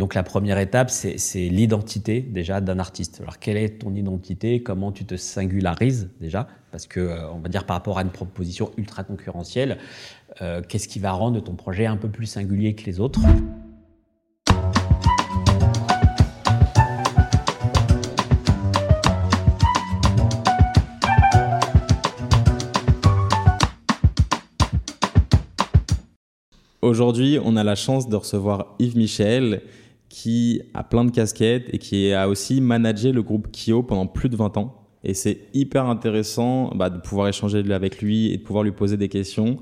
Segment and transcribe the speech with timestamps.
[0.00, 3.20] Donc la première étape, c'est l'identité déjà d'un artiste.
[3.20, 4.62] Alors quelle est ton identité?
[4.62, 6.48] Comment tu te singularises déjà?
[6.70, 9.76] Parce que euh, on va dire par rapport à une proposition ultra concurrentielle,
[10.40, 13.20] euh, qu'est-ce qui va rendre ton projet un peu plus singulier que les autres?
[26.80, 29.60] Aujourd'hui, on a la chance de recevoir Yves Michel,
[30.10, 34.28] qui a plein de casquettes et qui a aussi managé le groupe Kyo pendant plus
[34.28, 34.74] de 20 ans.
[35.04, 38.98] Et c'est hyper intéressant bah, de pouvoir échanger avec lui et de pouvoir lui poser
[38.98, 39.56] des questions.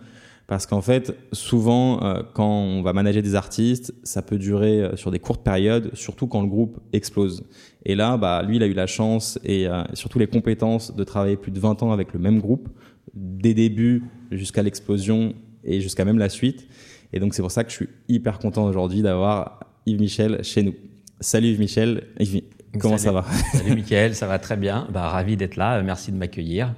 [0.48, 4.96] Parce qu'en fait, souvent, euh, quand on va manager des artistes, ça peut durer euh,
[4.96, 7.44] sur des courtes périodes, surtout quand le groupe explose.
[7.84, 11.04] Et là, bah, lui, il a eu la chance et euh, surtout les compétences de
[11.04, 12.70] travailler plus de 20 ans avec le même groupe,
[13.12, 15.34] des débuts jusqu'à l'explosion
[15.64, 16.66] et jusqu'à même la suite.
[17.12, 20.62] Et donc, c'est pour ça que je suis hyper content aujourd'hui d'avoir Yves Michel chez
[20.62, 20.74] nous.
[21.20, 22.04] Salut Yves Michel.
[22.20, 22.42] Yves,
[22.78, 23.24] comment ça va?
[23.52, 24.86] Salut Michel, ça va très bien.
[24.92, 25.82] Bah, ravi d'être là.
[25.82, 26.74] Merci de m'accueillir.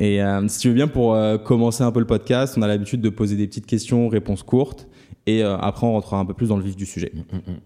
[0.00, 2.66] Et euh, si tu veux bien, pour euh, commencer un peu le podcast, on a
[2.66, 4.88] l'habitude de poser des petites questions, réponses courtes.
[5.26, 7.12] Et euh, après, on rentrera un peu plus dans le vif du sujet.
[7.14, 7.60] Mm, mm, mm.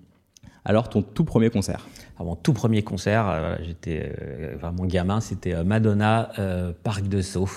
[0.65, 1.87] Alors, ton tout premier concert?
[2.17, 4.13] Alors, Mon tout premier concert, j'étais
[4.61, 6.31] vraiment gamin, c'était Madonna,
[6.83, 7.49] Parc de Sceaux.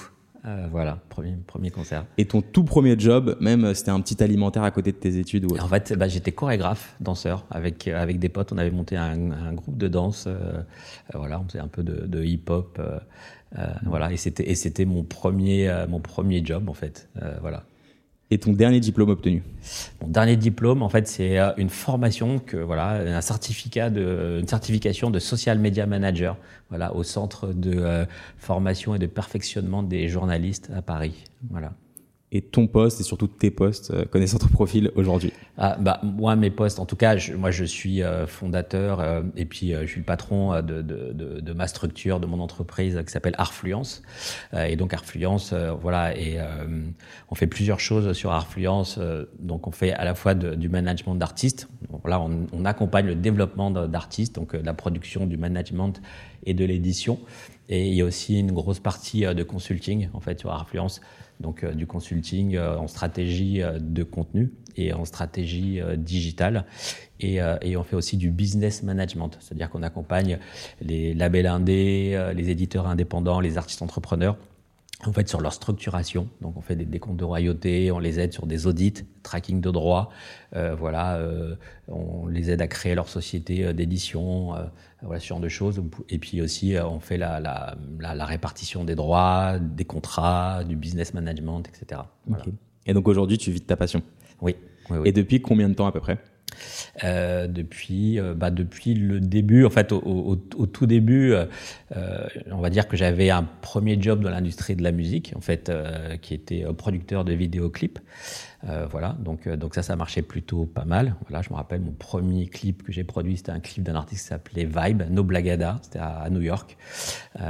[0.46, 2.06] Euh, voilà, premier, premier concert.
[2.18, 5.18] Et ton tout premier job, même, euh, c'était un petit alimentaire à côté de tes
[5.18, 7.46] études ou En fait, bah, j'étais chorégraphe, danseur.
[7.52, 10.28] Avec, euh, avec des potes, on avait monté un, groupe de danse.
[11.14, 12.82] voilà, on faisait un peu de, de hip-hop.
[13.86, 17.10] voilà, et c'était, et c'était mon, premier, mon premier job, en fait.
[17.42, 17.64] voilà.
[18.34, 19.44] Et ton dernier diplôme obtenu
[20.02, 24.48] Mon dernier diplôme, en fait, c'est euh, une formation que voilà, un certificat de, une
[24.48, 26.38] certification de social media manager,
[26.70, 28.06] voilà, au centre de euh,
[28.38, 31.74] formation et de perfectionnement des journalistes à Paris, voilà
[32.34, 36.36] et ton poste et surtout tes postes euh, connaissant ton profil aujourd'hui ah, bah, Moi,
[36.38, 39.86] mes postes, en tout cas, je, moi je suis euh, fondateur euh, et puis je
[39.86, 44.02] suis le patron de, de, de, de, ma structure, de mon entreprise qui s'appelle Arfluence.
[44.54, 46.38] et donc Arfluence, voilà, et
[47.30, 49.00] on fait plusieurs choses sur Arfluence.
[49.40, 51.68] donc on fait à la fois du management d'artistes.
[52.06, 56.02] Là, on, on, accompagne le développement d'artistes, donc la production, du management
[56.46, 57.20] et de l'édition.
[57.70, 61.02] Et il y a aussi une grosse partie de consulting en fait sur Arfluence
[61.42, 66.64] donc euh, du consulting euh, en stratégie euh, de contenu et en stratégie digitale.
[67.20, 70.40] Et, et, on fait aussi du business management, c'est-à-dire qu'on accompagne
[70.82, 74.38] les labels indés, les éditeurs indépendants, les artistes entrepreneurs
[75.08, 76.30] en fait sur leur structuration.
[76.42, 79.72] Donc on fait des, comptes de royauté, on les aide sur des audits, tracking de
[79.72, 80.10] droits,
[80.56, 81.56] euh, voilà, euh,
[81.88, 84.64] on les aide à créer leur société euh, d'édition, euh,
[85.02, 85.82] voilà ce genre de choses.
[86.10, 91.14] Et puis aussi on fait la, la, la, répartition des droits, des contrats, du business
[91.14, 92.02] management, etc.
[92.86, 94.02] Et donc aujourd'hui tu vis de ta passion?
[94.42, 94.56] Oui.
[94.90, 95.10] oui, oui.
[95.10, 96.18] Et depuis combien de temps à peu près?
[97.04, 101.46] Euh, depuis, euh, bah, depuis le début, en fait, au, au, tout début, euh,
[102.52, 105.72] on va dire que j'avais un premier job dans l'industrie de la musique, en fait,
[106.22, 108.00] qui était producteur de vidéoclips.
[108.90, 111.16] voilà, donc, donc ça, ça marchait plutôt pas mal.
[111.28, 114.22] Voilà, je me rappelle mon premier clip que j'ai produit, c'était un clip d'un artiste
[114.24, 116.78] qui s'appelait Vibe, No Blagada, c'était à, New York.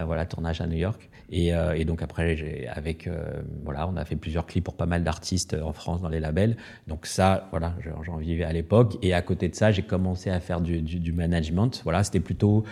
[0.06, 1.10] voilà, tournage à New York.
[1.31, 4.86] Et, euh, et, donc après, avec euh, voilà, on a fait plusieurs clips pour pas
[4.86, 6.58] mal d'artistes en France dans les labels.
[6.88, 8.97] Donc ça, voilà, j'en vivais à l'époque.
[9.02, 11.81] Et à côté de ça, j'ai commencé à faire du, du, du management.
[11.84, 12.66] Voilà, c'était plutôt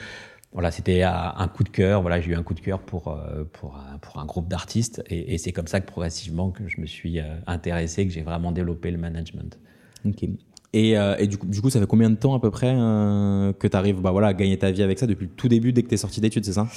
[0.52, 2.02] voilà, c'était un coup de cœur.
[2.02, 5.04] Voilà, j'ai eu un coup de cœur pour euh, pour un, pour un groupe d'artistes,
[5.08, 8.52] et, et c'est comme ça que progressivement que je me suis intéressé, que j'ai vraiment
[8.52, 9.58] développé le management.
[10.06, 10.26] Ok.
[10.74, 13.68] Et, et du, coup, du coup, ça fait combien de temps à peu près que
[13.68, 15.82] tu arrives bah, voilà, à gagner ta vie avec ça depuis le tout début, dès
[15.82, 16.68] que tu es sorti d'études, c'est ça?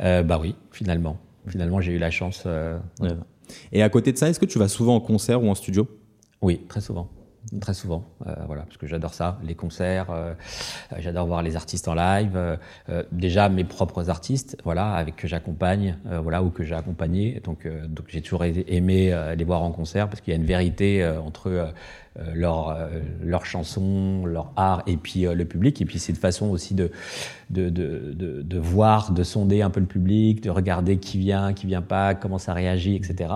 [0.00, 1.18] Euh, Bah oui, finalement.
[1.48, 2.44] Finalement, j'ai eu la chance.
[2.46, 2.78] Euh,
[3.72, 5.88] Et à côté de ça, est-ce que tu vas souvent en concert ou en studio?
[6.40, 7.08] Oui, très souvent
[7.60, 10.34] très souvent, euh, voilà, parce que j'adore ça, les concerts, euh,
[10.98, 15.96] j'adore voir les artistes en live, euh, déjà mes propres artistes, voilà, avec que j'accompagne,
[16.22, 20.20] voilà, ou que j'ai accompagné, donc donc j'ai toujours aimé les voir en concert parce
[20.20, 21.72] qu'il y a une vérité entre
[22.34, 22.76] leur
[23.22, 26.90] leurs chansons, leur art et puis le public, et puis c'est une façon aussi de
[27.50, 31.52] de, de de, de voir, de sonder un peu le public, de regarder qui vient,
[31.52, 33.34] qui vient pas, comment ça réagit, etc.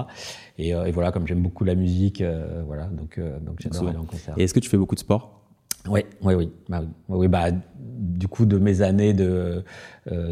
[0.60, 3.98] Euh, et, voilà, comme j'aime beaucoup la musique, euh, voilà, donc, euh, donc j'adore aller
[3.98, 4.34] en concert.
[4.36, 5.42] Et est-ce que tu fais beaucoup de sport?
[5.88, 6.50] Oui, oui, oui.
[6.68, 7.46] Bah, oui, bah,
[7.84, 9.62] du coup, de mes années de,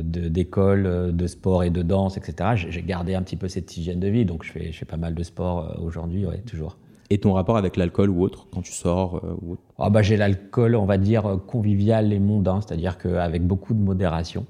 [0.02, 4.08] d'école, de, sport et de danse, etc., j'ai gardé un petit peu cette hygiène de
[4.08, 4.24] vie.
[4.24, 6.76] Donc, je fais, je fais pas mal de sport aujourd'hui, ouais, toujours.
[7.10, 10.74] Et ton rapport avec l'alcool ou autre, quand tu sors ou ah bah, J'ai l'alcool,
[10.74, 14.46] on va dire, convivial et mondain, c'est-à-dire qu'avec beaucoup de modération.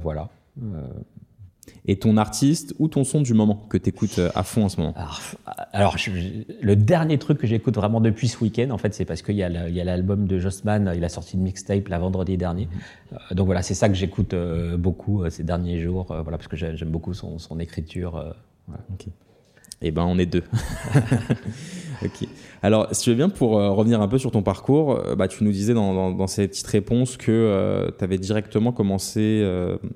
[0.00, 0.28] voilà.
[1.86, 4.80] Et ton artiste ou ton son du moment que tu écoutes à fond en ce
[4.80, 4.94] moment
[5.72, 5.96] Alors,
[6.60, 9.42] le dernier truc que j'écoute vraiment depuis ce week-end, en fait, c'est parce qu'il y
[9.42, 12.68] a l'album de Jossman, il a sorti une mixtape la vendredi dernier.
[13.12, 13.36] Mhm.
[13.36, 14.34] donc voilà, c'est ça que j'écoute
[14.78, 18.34] beaucoup ces derniers jours, voilà, parce que j'aime beaucoup son, son écriture.
[19.82, 20.42] Eh ben, on est deux.
[22.02, 22.28] ok.
[22.62, 25.28] Alors, si tu veux bien, pour euh, revenir un peu sur ton parcours, euh, bah,
[25.28, 29.44] tu nous disais dans, ces petites réponses que euh, tu avais directement commencé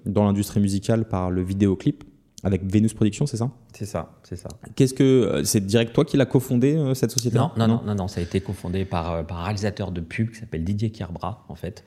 [0.07, 2.05] dans l'industrie musicale par le vidéoclip
[2.43, 3.51] avec Venus Productions, c'est ça?
[3.73, 4.49] C'est ça, c'est ça.
[4.75, 7.83] Qu'est-ce que euh, c'est direct toi qui l'a cofondé euh, cette société non non, non,
[7.85, 10.65] non, non, ça a été cofondé par, euh, par un réalisateur de pub qui s'appelle
[10.65, 11.85] Didier Kierbra en fait.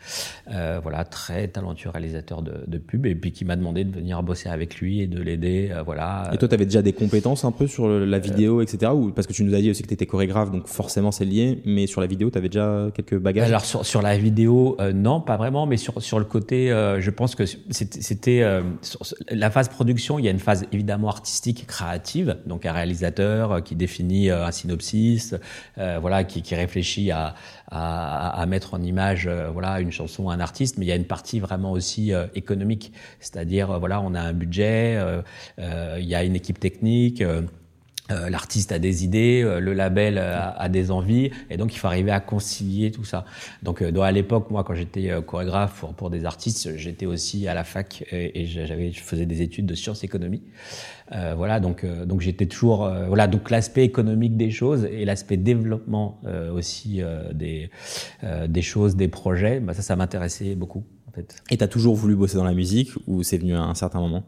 [0.47, 4.49] voilà, très talentueux réalisateur de, de, pub et puis qui m'a demandé de venir bosser
[4.49, 5.73] avec lui et de l'aider.
[5.85, 6.29] voilà.
[6.33, 8.91] Et toi, tu avais déjà des compétences un peu sur la vidéo, etc.
[8.93, 11.25] Ou parce que tu nous as dit aussi que tu étais chorégraphe, donc forcément c'est
[11.25, 11.61] lié.
[11.65, 13.47] Mais sur la vidéo, tu avais déjà quelques bagages?
[13.47, 16.67] Alors sur, sur la vidéo, non, pas vraiment, mais sur sur le côté,
[16.99, 18.61] je pense que c'était
[19.29, 20.19] la phase production.
[20.19, 24.45] Il y a une phase évidemment artistique, créative, donc un réalisateur euh, qui définit euh,
[24.45, 25.33] un synopsis,
[25.79, 27.33] euh, voilà, qui, réfléchit à,
[27.71, 31.07] à, à, mettre en image, voilà, une chanson, un artiste, mais il y a une
[31.07, 34.99] partie vraiment aussi économique, c'est-à-dire, voilà, on a un budget,
[35.57, 37.23] il y a une équipe technique.
[38.11, 41.87] Euh, l'artiste a des idées, euh, le label a, des envies, et donc il faut
[41.87, 43.23] arriver à concilier tout ça.
[43.61, 47.53] Donc, euh, à l'époque, moi, quand j'étais chorégraphe pour, pour, des artistes, j'étais aussi à
[47.53, 50.43] la fac et, j'avais, je faisais des études de sciences économie.
[51.11, 56.19] voilà, donc, donc j'étais toujours, voilà, donc l'aspect économique des choses et l'aspect développement
[56.53, 57.01] aussi
[57.33, 57.69] des,
[58.47, 60.83] des choses, des projets, bah, ça, ça m'intéressait beaucoup.
[61.07, 61.41] En fait.
[61.51, 63.99] Et tu as toujours voulu bosser dans la musique ou c'est venu à un certain
[63.99, 64.23] moment?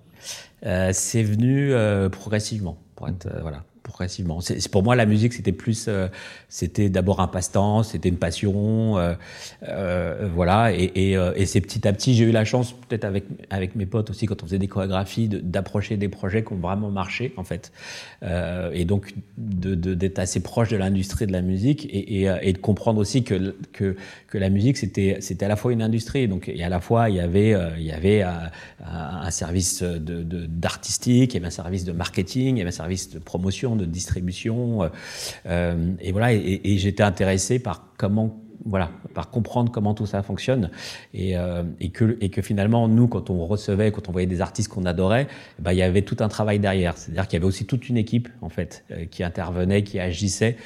[0.62, 1.74] C'est venu
[2.10, 2.85] progressivement
[3.26, 4.42] euh, voilà progressivement.
[4.42, 6.08] C'est, pour moi, la musique, c'était plus, euh,
[6.50, 9.14] c'était d'abord un passe-temps, c'était une passion, euh,
[9.64, 10.74] euh voilà.
[10.74, 13.76] Et, et, euh, et c'est petit à petit, j'ai eu la chance, peut-être avec avec
[13.76, 17.34] mes potes aussi, quand on faisait des chorégraphies, d'approcher des projets qui ont vraiment marché,
[17.38, 17.72] en fait.
[18.24, 22.36] Euh, et donc de, de, d'être assez proche de l'industrie de la musique et, et,
[22.42, 23.96] et, de comprendre aussi que que
[24.28, 27.10] que la musique, c'était c'était à la fois une industrie, donc et à la fois
[27.10, 28.50] il y avait il y avait un,
[28.84, 32.70] un service de, de d'artistique, il y avait un service de marketing, il y avait
[32.70, 34.84] un service de promotion de distribution.
[34.84, 34.90] Euh,
[35.46, 40.72] euh, et voilà, et, j'étais intéressé par comment voilà, par comprendre comment tout ça fonctionne
[41.14, 44.42] et, euh, et, que, et que finalement, nous, quand on recevait, quand on voyait des
[44.42, 45.28] artistes qu'on adorait,
[45.60, 46.98] bah, il y avait tout un travail derrière.
[46.98, 50.58] C'est-à-dire qu'il y avait aussi toute une équipe, en fait, qui intervenait, qui agissait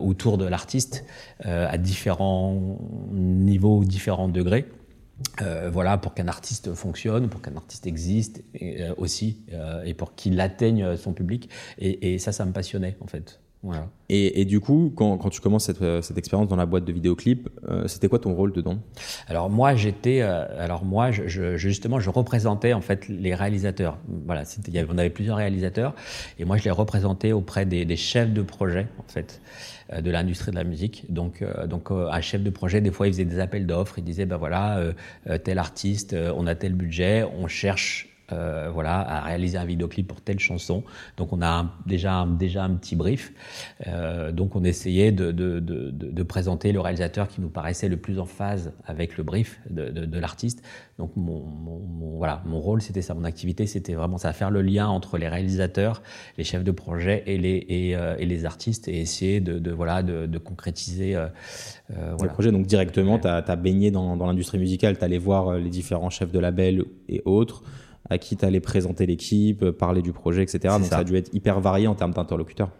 [0.00, 1.04] autour de l'artiste
[1.44, 2.78] à différents
[3.12, 4.64] niveaux, différents degrés.
[5.40, 9.94] Euh, voilà, pour qu'un artiste fonctionne, pour qu'un artiste existe et, euh, aussi, euh, et
[9.94, 11.48] pour qu'il atteigne son public.
[11.78, 13.40] Et, et, ça, ça me passionnait en fait.
[13.64, 13.88] Voilà.
[14.08, 16.92] Et, et, du coup, quand, quand tu commences cette, cette, expérience dans la boîte de
[16.92, 17.48] vidéoclip,
[17.86, 18.78] c'était quoi ton rôle dedans?
[19.28, 23.98] Alors moi, j'étais, alors moi, je, je, justement, je représentais en fait les réalisateurs.
[24.26, 25.94] Voilà, y avait, on avait plusieurs réalisateurs,
[26.40, 29.40] et moi, je les représentais auprès des, des chefs de projet en fait.
[29.92, 31.04] Euh, de l'industrie de la musique.
[31.08, 33.98] Donc, euh, donc euh, un chef de projet, des fois, il faisait des appels d'offres.
[33.98, 34.82] Il disait, ben voilà,
[35.44, 40.20] tel artiste, on a tel budget, on cherche euh, voilà, à réaliser un vidéoclip pour
[40.20, 40.84] telle chanson.
[41.16, 43.32] Donc on a déjà, un, déjà un petit brief.
[43.86, 47.96] Euh, donc on essayait de, de, de, de, présenter le réalisateur qui nous paraissait le
[47.96, 50.62] plus en phase avec le brief de, l'artiste.
[50.98, 54.62] Donc mon, mon, voilà, mon rôle c'était ça, mon activité c'était vraiment ça, faire le
[54.62, 56.00] lien entre les réalisateurs,
[56.38, 60.02] les chefs de projet et les, et, euh, et les artistes et essayer de, voilà,
[60.02, 61.18] de, concrétiser.
[61.88, 62.16] Voilà.
[62.22, 65.70] Le projet, donc directement, tu as, baigné dans, dans l'industrie musicale, tu allé voir les
[65.70, 67.62] différents chefs de label et autres
[68.12, 70.74] à qui tu allais présenter l'équipe, parler du projet, etc.
[70.78, 70.98] Donc ça.
[70.98, 72.70] a dû être hyper varié en termes d'interlocuteurs.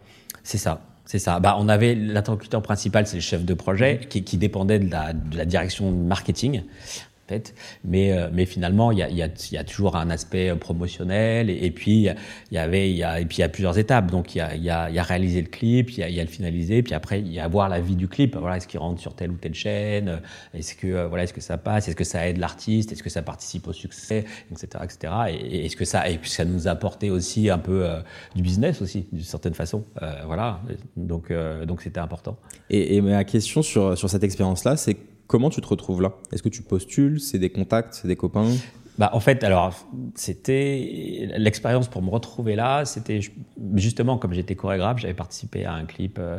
[0.43, 0.81] C'est ça.
[1.05, 1.39] C'est ça.
[1.39, 5.11] Bah, on avait l'interlocuteur principal, c'est le chef de projet, qui, qui dépendait de la,
[5.11, 6.63] de la direction marketing
[7.83, 10.55] Mais, euh, mais finalement, il y a, y, a, y a, toujours un aspect euh,
[10.55, 11.49] promotionnel.
[11.49, 12.09] Et, puis,
[12.51, 14.11] il y avait, y a, y a plusieurs étapes.
[14.11, 16.19] Donc, il y a, y a, y a réaliser le clip, il y a, y
[16.19, 18.35] a le finaliser, puis après, il y a voir la vie du clip.
[18.35, 20.21] Voilà, est-ce qu'il rentre sur telle ou telle chaîne
[20.53, 23.09] Est-ce que, euh, voilà, est-ce que ça passe Est-ce que ça aide l'artiste Est-ce que
[23.09, 24.67] ça participe au succès Etc.
[24.83, 25.13] etc.
[25.29, 27.87] Et, est-ce que ça, et puis ça nous a apporté aussi un peu
[28.35, 29.85] du business aussi, d'une certaine façon.
[30.25, 30.61] voilà.
[30.97, 31.31] Donc,
[31.65, 32.37] donc c'était important.
[32.69, 36.13] Et, et ma question sur, sur cette expérience-là, c'est Comment tu te retrouves là?
[36.31, 37.19] Est-ce que tu postules?
[37.19, 37.95] C'est des contacts?
[37.95, 38.51] C'est des copains?
[38.99, 39.73] Bah, en fait, alors,
[40.13, 42.85] c'était l'expérience pour me retrouver là.
[42.85, 43.21] C'était
[43.75, 46.37] justement comme j'étais chorégraphe, j'avais participé à un clip, euh,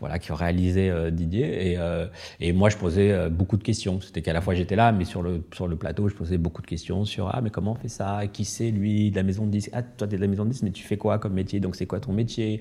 [0.00, 2.06] voilà, qui réalisait euh, Didier, et, euh,
[2.40, 4.00] et moi, je posais beaucoup de questions.
[4.02, 6.60] C'était qu'à la fois j'étais là, mais sur le sur le plateau, je posais beaucoup
[6.60, 8.22] de questions sur ah, mais comment on fait ça?
[8.30, 9.10] Qui c'est lui?
[9.10, 10.84] De la maison de disque Ah, toi, t'es de la maison de disque, mais tu
[10.84, 11.58] fais quoi comme métier?
[11.60, 12.60] Donc, c'est quoi ton métier?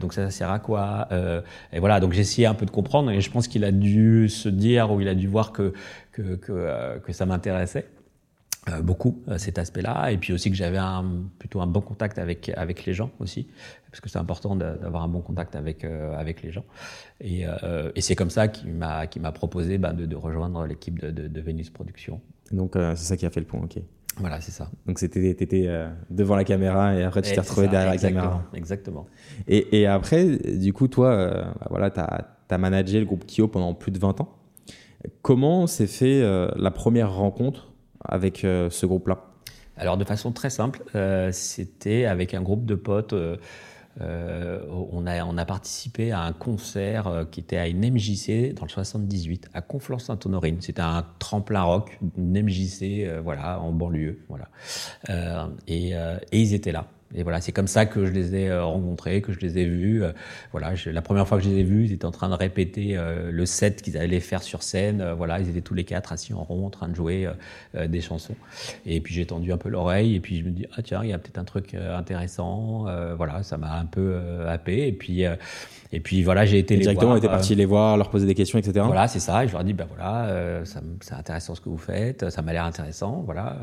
[0.00, 1.08] Donc, ça, ça sert à quoi?
[1.72, 4.48] Et voilà, donc j'essayais un peu de comprendre, et je pense qu'il a dû se
[4.48, 5.72] dire ou il a dû voir que
[6.12, 7.86] que que, que ça m'intéressait.
[8.68, 12.18] Euh, beaucoup euh, cet aspect-là, et puis aussi que j'avais un, plutôt un bon contact
[12.18, 13.48] avec, avec les gens aussi,
[13.90, 16.66] parce que c'est important d'avoir un bon contact avec, euh, avec les gens.
[17.22, 17.44] Et,
[17.94, 21.40] et c'est comme ça qu'il m'a proposé ben, de, de, rejoindre l'équipe de, de, de,
[21.40, 22.20] Vénus Productions.
[22.52, 23.78] Donc c'est ça qui a fait le point, ok.
[24.18, 24.70] Voilà, c'est ça.
[24.86, 25.70] Donc c'était étais
[26.10, 28.42] devant la caméra et après tu t'es retrouvé derrière la caméra.
[28.52, 29.06] Exactement.
[29.48, 33.48] Et, et, après, du coup, toi, bah, voilà, tu as, as, managé le groupe Kyo
[33.48, 34.36] pendant plus de 20 ans.
[35.22, 36.22] Comment s'est fait
[36.56, 37.69] la première rencontre
[38.04, 39.24] avec euh, ce groupe-là
[39.76, 43.12] Alors de façon très simple, euh, c'était avec un groupe de potes.
[43.12, 43.36] Euh,
[44.70, 49.60] on, a, participé à un concert qui était à une MJC dans le 78 à
[49.60, 50.58] Conflans-Sainte-Honorine.
[50.60, 54.48] C'était un tremplin rock, une MJC, voilà, en banlieue, voilà.
[55.66, 55.92] Et,
[56.32, 56.86] ils étaient là.
[57.14, 59.64] Et voilà, c'est comme ça que je les ai euh, rencontrés, que je les ai
[59.64, 60.04] vus.
[60.04, 60.12] Euh,
[60.52, 62.96] voilà, la première fois que je les ai vus, ils étaient en train de répéter
[62.96, 65.04] euh, le set qu'ils allaient faire sur scène.
[65.16, 67.28] voilà, ils étaient tous les quatre assis en rond, en train de jouer
[67.74, 68.36] des chansons.
[68.86, 71.10] Et puis j'ai tendu un peu l'oreille, et puis je me dis ah tiens, il
[71.10, 72.86] y a peut-être un truc intéressant.
[73.16, 74.86] voilà, ça m'a un peu happé.
[74.86, 75.24] Et puis
[75.92, 78.34] et puis voilà, j'ai été les directement, on était parti les voir, leur poser des
[78.34, 78.84] questions, etc.
[78.86, 79.44] Voilà, c'est ça.
[79.44, 80.62] Et je leur dis ben voilà,
[81.00, 83.22] c'est intéressant ce que vous faites, ça m'a l'air intéressant.
[83.24, 83.56] Voilà.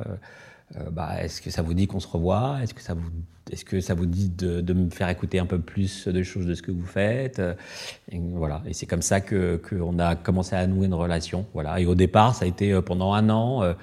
[0.92, 2.58] Bah, est-ce que ça vous dit qu'on se revoit?
[2.62, 3.10] Est-ce que ça vous
[3.52, 6.46] est-ce que ça vous dit de, de, me faire écouter un peu plus de choses
[6.46, 7.42] de ce que vous faites?
[8.12, 8.62] Et Voilà.
[8.68, 11.46] Et c'est comme ça que qu'on a commencé à nouer une relation.
[11.54, 11.80] Voilà.
[11.80, 13.64] Et au départ, ça a été euh, pendant un an.
[13.64, 13.74] Euh,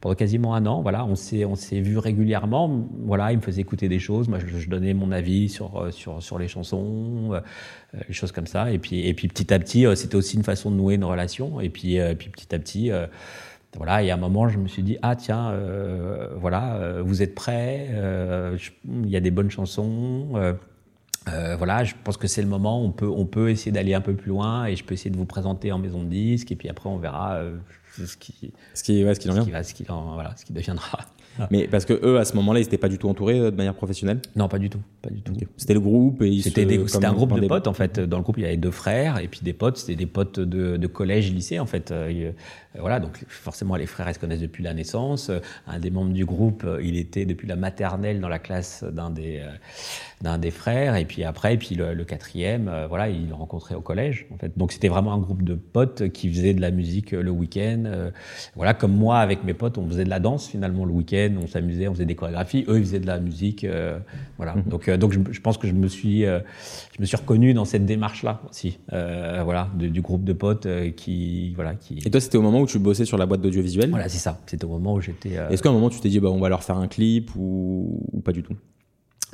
[0.00, 2.88] pendant quasiment un an, voilà, on s'est on s'est vu régulièrement.
[3.00, 6.22] Voilà, il me faisait écouter des choses, moi je, donnais mon avis sur euh, sur
[6.22, 7.40] sur les chansons, euh,
[8.08, 8.72] les choses comme ça.
[8.72, 11.60] Et puis et puis petit à petit, c'était aussi une façon de nouer une relation.
[11.60, 12.90] Et puis puis petit à petit,
[13.76, 17.22] voilà, et à un moment, je me suis dit, ah tiens, euh, voilà, euh, vous
[17.22, 20.28] êtes prêts, euh, il y a des bonnes chansons.
[21.26, 22.82] voilà, je pense que c'est le moment.
[22.82, 25.16] On peut, on peut essayer d'aller un peu plus loin et je peux essayer de
[25.16, 27.40] vous présenter en maison de disque et puis après on verra
[27.92, 29.62] ce qui, ce qui, ouais, ce qui, en vient.
[29.62, 30.98] Ce qui, voilà, ce qui deviendra.
[31.50, 33.74] Mais parce que eux, à ce moment-là, ils n'étaient pas du tout entourés de manière
[33.74, 34.80] professionnelle Non, pas du tout.
[35.02, 35.32] Pas du tout.
[35.56, 38.00] C'était le groupe et C'était un groupe de potes, en fait.
[38.00, 39.78] Dans le groupe, il y avait deux frères et puis des potes.
[39.78, 41.90] C'était des potes de, de collège, lycée, en fait.
[41.90, 42.32] Euh,
[42.78, 45.30] voilà, donc forcément les frères ils se connaissent depuis la naissance.
[45.30, 48.84] Euh, un des membres du groupe, euh, il était depuis la maternelle dans la classe
[48.84, 49.42] d'un des
[50.20, 53.80] d'un des frères, et puis après, et puis le, quatrième, voilà, il l'a rencontré au
[53.80, 54.26] collège.
[54.32, 57.30] En fait, donc c'était vraiment un groupe de potes qui faisaient de la musique le
[57.30, 58.10] week-end.
[58.54, 61.46] voilà, comme moi avec mes potes, on faisait de la danse finalement le week-end, on
[61.46, 62.64] s'amusait, on faisait des chorégraphies.
[62.68, 63.66] Eux, ils faisaient de la musique.
[64.36, 64.64] voilà, mhm.
[64.64, 68.22] donc donc je, pense que je me suis je me suis reconnu dans cette démarche
[68.22, 68.78] là aussi.
[68.90, 71.98] voilà, du groupe de potes qui voilà qui.
[72.04, 73.90] Et toi, c'était au moment où tu bossais sur la boîte d'audiovisuel?
[73.90, 74.40] Voilà, c'est ça.
[74.46, 75.36] C'était au moment où j'étais.
[75.36, 77.30] Euh, Est-ce qu'à un moment tu t'es dit bah on va leur faire un clip
[77.36, 78.54] ou, ou pas du tout?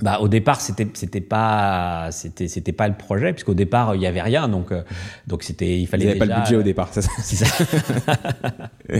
[0.02, 4.06] Bah, au départ, c'était c'était pas c'était c'était pas le projet puisqu'au départ il y
[4.06, 4.82] avait rien donc euh,
[5.26, 7.46] donc c'était il fallait Vous déjà, pas le budget au départ, c'est ça.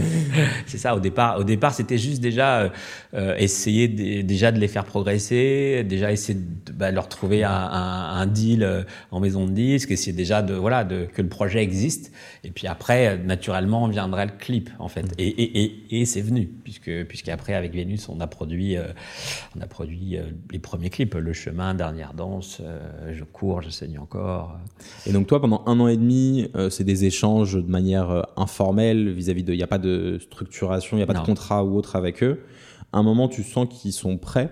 [0.67, 0.97] C'est ça.
[0.97, 2.73] Au départ, au départ, c'était juste déjà
[3.15, 8.21] euh, essayer déjà de les faire progresser, déjà essayer de bah, leur trouver un, un,
[8.21, 11.63] un, deal euh, en maison de disque, essayer déjà de voilà de que le projet
[11.63, 12.11] existe
[12.43, 16.47] et puis après naturellement viendrait le clip en fait et et et, et c'est venu
[16.65, 18.77] puisque puisqu'après avec Vénus on a produit
[19.57, 20.19] on a produit
[20.51, 24.59] les premiers clips, Le chemin, Dernière danse, euh, Je cours, je saigne encore.
[25.07, 28.23] Et donc toi, pendant un an et demi, euh, c'est des échanges de manière euh,
[28.37, 29.53] informelle vis-à-vis de...
[29.53, 32.23] Il n'y a pas de structuration, il n'y a pas de contrat ou autre avec
[32.23, 32.41] eux.
[32.93, 34.51] À un moment, tu sens qu'ils sont prêts.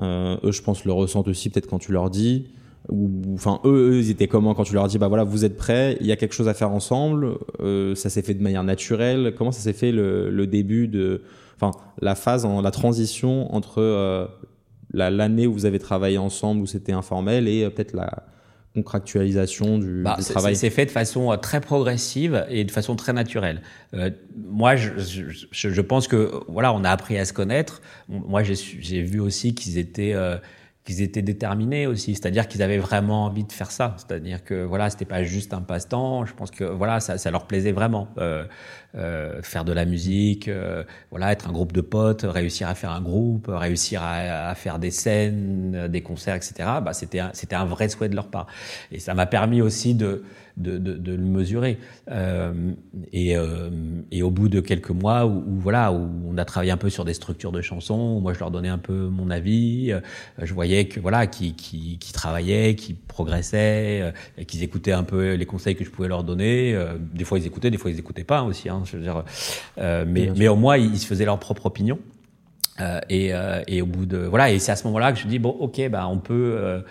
[0.00, 2.48] eux, je pense, le ressentent aussi peut-être quand tu leur dis.
[2.88, 5.96] Ou, enfin, eux, ils étaient comment quand tu leur dis, bah voilà, vous êtes prêts,
[6.00, 7.38] il y a quelque chose à faire ensemble.
[7.94, 9.34] ça s'est fait de manière naturelle.
[9.36, 11.22] Comment ça s'est fait le, le, début de,
[11.56, 14.28] enfin, la phase, en, la transition entre
[14.94, 18.24] l'année où vous avez travaillé ensemble, où c'était informel, et euh, peut-être la
[18.74, 23.12] contractualisation du, bah, travail C'est fait de façon euh, très progressive et de façon très
[23.12, 23.62] naturelle.
[23.94, 27.82] Euh, moi, je, je, je, pense que voilà, on a appris à se connaître.
[28.08, 30.36] Moi, j'ai vu aussi qu'ils étaient euh,
[30.84, 34.90] qu'ils étaient déterminés aussi, c'est-à-dire qu'ils avaient vraiment envie de faire ça, c'est-à-dire que voilà,
[34.90, 36.26] c'était pas juste un passe-temps.
[36.26, 38.08] Je pense que voilà, ça, ça leur plaisait vraiment.
[38.18, 38.44] Euh,
[38.96, 42.90] euh, faire de la musique, euh, voilà, être un groupe de potes, réussir à faire
[42.90, 46.54] un groupe, réussir à, à faire des scènes, des concerts, etc.
[46.84, 48.46] Bah, c'était c'était un vrai souhait de leur part.
[48.92, 50.22] Et ça m'a permis aussi de
[50.56, 51.78] de, de, de le mesurer.
[52.10, 52.72] Euh,
[53.12, 53.70] et, euh,
[54.10, 57.04] et au bout de quelques mois où, voilà où on a travaillé un peu sur
[57.04, 60.00] des structures de chansons, où moi je leur donnais un peu mon avis, euh,
[60.40, 65.34] je voyais que voilà qui qui, qui travaillaient, qui progressaient, euh, qu'ils écoutaient un peu
[65.34, 66.76] les conseils que je pouvais leur donner.
[67.12, 68.68] des fois ils écoutaient, des fois ils écoutaient pas aussi.
[68.68, 69.24] Hein, je veux dire,
[69.78, 71.98] mais mais au moins ils se faisaient leur propre opinion.
[72.80, 75.28] Euh, et, euh, et, au bout de voilà et c'est à ce moment-là que je
[75.28, 76.82] dis bon ok bah on peut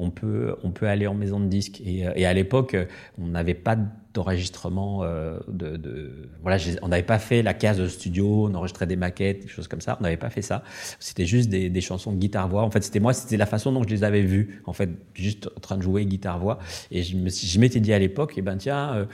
[0.00, 1.80] on peut, on peut aller en maison de disque.
[1.82, 2.74] Et, et à l'époque,
[3.20, 3.76] on n'avait pas
[4.14, 8.88] d'enregistrement euh, de, de, voilà on n'avait pas fait la case de studio on enregistrait
[8.88, 9.96] des maquettes des choses comme ça.
[10.00, 10.64] On n'avais pas fait ça.
[10.98, 13.84] C'était juste des, des chansons guitare voix en fait c'était moi c'était la façon dont
[13.84, 14.62] je les avais vues.
[14.66, 16.58] En fait juste en train de jouer guitare voix
[16.90, 19.04] et je m'étais dit à l'époque et eh ben tiens euh,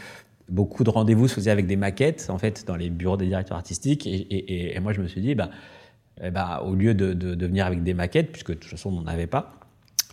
[0.48, 3.56] beaucoup de rendez-vous se faisaient avec des maquettes en fait dans les bureaux des directeurs
[3.56, 4.06] artistiques.
[4.06, 5.50] Et, et, et moi je me suis dit ben,
[6.22, 8.90] eh ben au lieu de, de, de venir avec des maquettes puisque de toute façon
[8.90, 9.56] on n'en avait pas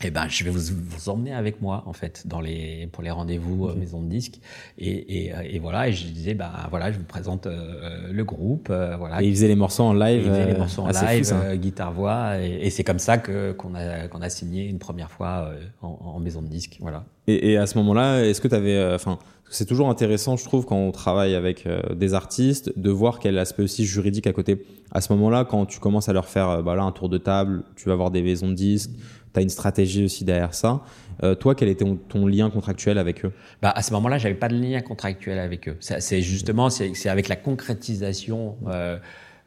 [0.06, 3.12] eh ben, je vais vous, vous, emmener avec moi en fait dans les pour les
[3.12, 3.80] rendez-vous okay.
[3.80, 4.40] maison de disques.
[4.78, 5.88] Et, et, et, voilà.
[5.88, 9.22] Et je disais bah voilà je vous présente euh, le groupe euh, voilà.
[9.22, 11.56] Et ils faisaient les morceaux en live ils faisaient les morceaux en live fou, euh,
[11.56, 12.40] guitare voix.
[12.40, 16.16] Et, c'est comme ça que qu'on a qu'on a signé une première fois euh, en,
[16.16, 16.78] en, maison de disques.
[16.82, 17.06] Voilà.
[17.28, 19.20] Et, à ce moment-là est-ce que tu avais enfin
[19.54, 23.64] c'est toujours intéressant je trouve quand on travaille avec des artistes de voir quel aspect
[23.64, 26.84] aussi juridique à côté à ce moment-là quand tu commences à leur faire bah là
[26.84, 28.92] un tour de table tu vas voir des maisons de disques
[29.34, 30.82] tu as une stratégie aussi derrière ça.
[31.24, 33.32] Euh, toi, quel était ton, ton, lien contractuel avec eux?
[33.62, 35.78] Bah, À ce moment-là, j'avais pas de lien contractuel avec eux.
[35.80, 38.58] C'est justement, c'est avec la concrétisation.
[38.68, 38.98] Euh,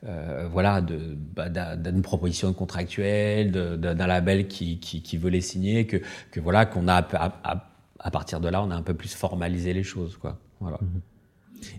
[0.06, 1.48] euh, voilà, d'une bah,
[2.02, 5.96] proposition contractuelle, d'un label qui, qui, qui, veut les signer, que,
[6.30, 7.64] que voilà, qu'on a à, à,
[8.06, 10.38] à, partir de là, on a un peu plus formalisé les choses, quoi.
[10.60, 10.78] Voilà.
[10.80, 11.00] Mmh.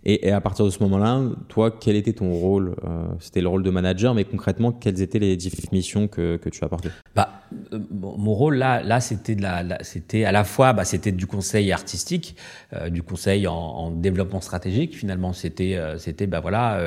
[0.06, 3.48] Et, et, à partir de ce moment-là, toi, quel était ton rôle euh, C'était le
[3.48, 6.90] rôle de manager, mais concrètement, quelles étaient les différentes missions que, que tu apportais?
[7.16, 7.44] Bah,
[7.74, 11.12] euh, Mon rôle là, là c'était de la, la c'était à la fois, bah, c'était
[11.12, 12.36] du conseil artistique,
[12.74, 14.96] euh, du conseil en, en, développement stratégique.
[14.96, 16.78] Finalement, c'était, euh, c'était, bah voilà,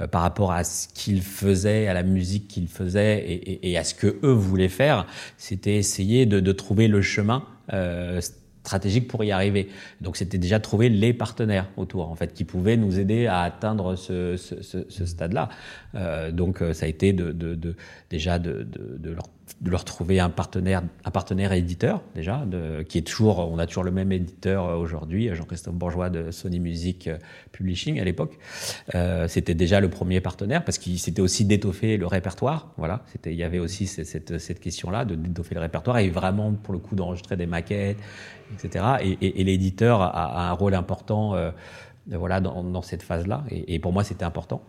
[0.00, 3.78] euh, par rapport à ce qu'ils faisaient, à la musique qu'ils faisaient et, et, et,
[3.78, 7.44] à ce que eux voulaient faire, c'était essayer de, de trouver le chemin
[8.62, 9.68] stratégique pour y arriver.
[10.00, 13.96] Donc c'était déjà trouver les partenaires autour, en fait, qui pouvaient nous aider à atteindre
[13.96, 15.48] ce, stade-là.
[15.94, 17.16] Euh, donc ça a été
[18.10, 18.66] déjà de,
[18.98, 19.28] de, leur,
[19.60, 23.66] de leur trouver un partenaire, un partenaire éditeur déjà, de, qui est toujours, on a
[23.66, 27.10] toujours le même éditeur aujourd'hui, Jean-Christophe Bourgeois de Sony Music
[27.52, 28.38] Publishing à l'époque.
[28.94, 32.72] Euh, c'était déjà le premier partenaire parce qu'il s'était aussi d'étoffer le répertoire.
[32.76, 36.08] Voilà, c'était, il y avait aussi cette, cette, cette question-là de d'étoffer le répertoire et
[36.08, 37.98] vraiment pour le coup d'enregistrer des maquettes
[38.54, 38.84] etc.
[39.02, 41.50] Et, et, et l'éditeur a, a, un rôle important euh,
[42.06, 43.44] voilà, dans, dans cette phase-là.
[43.50, 44.62] Et, et, pour moi, c'était important.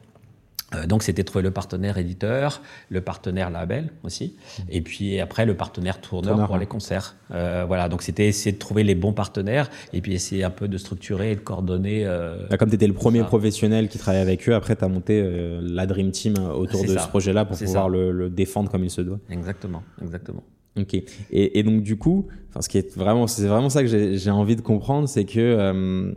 [0.76, 4.36] Euh, donc, c'était trouver le partenaire éditeur, le partenaire label aussi,
[4.70, 7.16] et puis après le partenaire tourneur, tourneur pour les concerts.
[7.34, 10.68] Euh, voilà, donc c'était essayer de trouver les bons partenaires et puis essayer un peu
[10.68, 12.06] de structurer et de coordonner.
[12.06, 13.26] Euh, Là, comme tu étais le premier ça.
[13.26, 16.94] professionnel qui travaillait avec eux, après tu as monté euh, la Dream Team autour de
[16.96, 17.04] ça.
[17.04, 19.20] ce projet-là pour pouvoir le, le, défendre comme il se doit.
[19.30, 20.44] Exactement, exactement.
[20.80, 20.94] Ok.
[20.94, 24.32] Et, et, donc du coup, enfin, ce qui est vraiment, c'est vraiment ça que j'ai
[24.32, 26.14] envie de comprendre, c'est que euh,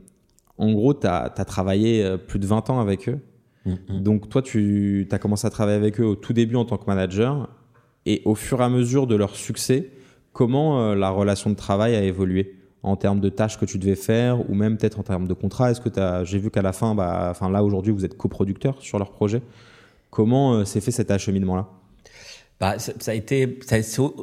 [0.59, 3.18] en gros, tu as, as, travaillé euh, plus de 20 ans avec eux.
[3.64, 4.03] Mm -hmm.
[4.03, 6.87] Donc toi, tu as commencé à travailler avec eux au tout début en tant que
[6.87, 7.48] manager,
[8.07, 9.90] et au fur et à mesure de leur succès,
[10.33, 12.57] comment euh, la relation de travail a évolué?
[12.83, 15.70] En termes de tâches que tu devais faire, ou même peut-être en termes de contrat?
[15.70, 15.90] Est-ce que
[16.24, 19.40] j'ai vu qu'à la fin, bah, enfin là aujourd'hui, vous êtes coproducteur sur leur projet.
[20.11, 21.66] Comment euh, s'est fait cet acheminement-là?
[22.61, 23.77] Bah, ça, ça, a été, ça,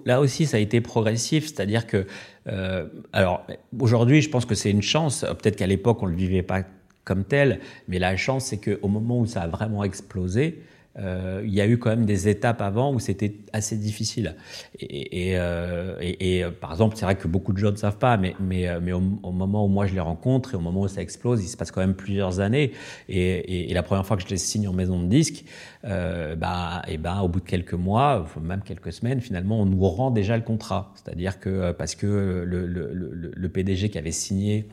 [0.06, 2.06] là aussi, ça a été progressif, c'est-à-dire que,
[2.48, 3.46] euh, alors
[3.80, 5.26] aujourd'hui, je pense que c'est une chance.
[5.40, 6.62] Peut-être qu'à l'époque, on le vivait pas
[7.04, 10.62] comme tel, mais la chance, c'est qu'au moment où ça a vraiment explosé,
[11.00, 14.36] euh, il y a eu quand même des étapes avant où c'était assez difficile.
[14.80, 18.36] Et, euh, et par exemple, c'est vrai que beaucoup de gens ne savent pas, mais,
[18.40, 21.44] mais, mais au, moment où moi je les rencontre et au moment où ça explose,
[21.44, 22.74] il se passe quand même plusieurs années.
[23.08, 25.46] Et, la première fois que je les signe en maison de disque,
[25.86, 29.88] euh, bah, et ben, au bout de quelques mois, même quelques semaines, finalement, on nous
[29.88, 30.94] rend déjà le contrat.
[30.96, 32.92] C'est-à-dire que parce que le, le,
[33.34, 34.68] le PDG qui avait signé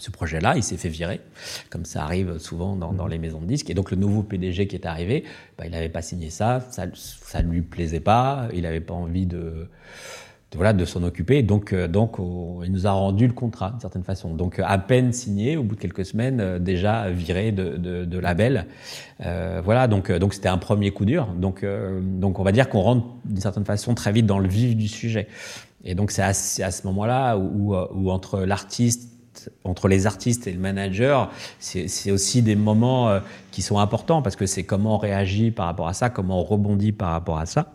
[0.00, 1.20] ce projet-là, il s'est fait virer,
[1.68, 3.70] comme ça arrive souvent dans, dans, les maisons de disques.
[3.70, 5.24] Et donc le nouveau PDG qui est arrivé,
[5.58, 9.26] bah, il n'avait pas signé ça, ça ne lui plaisait pas, il n'avait pas envie
[9.26, 9.68] de,
[10.50, 11.42] de voilà de s'en occuper.
[11.42, 12.16] Donc, euh, donc
[12.64, 14.34] il nous a rendu le contrat d'une certaine façon.
[14.34, 18.18] Donc à peine signé, au bout de quelques semaines, euh, déjà viré de, de, de
[18.18, 18.66] label.
[19.24, 21.28] Euh, voilà, donc donc c'était un premier coup dur.
[21.36, 21.64] Donc
[22.02, 24.88] donc on va dire qu'on rentre d'une certaine façon très vite dans le vif du
[24.88, 25.28] sujet.
[25.84, 29.09] Et donc c'est à, à, ce moment-là où, où, où entre l'artiste
[29.64, 34.36] entre les artistes et le manager, c'est aussi des moments euh, qui sont importants parce
[34.36, 37.46] que c'est comment on réagit par rapport à ça, comment on rebondit par rapport à
[37.46, 37.72] ça.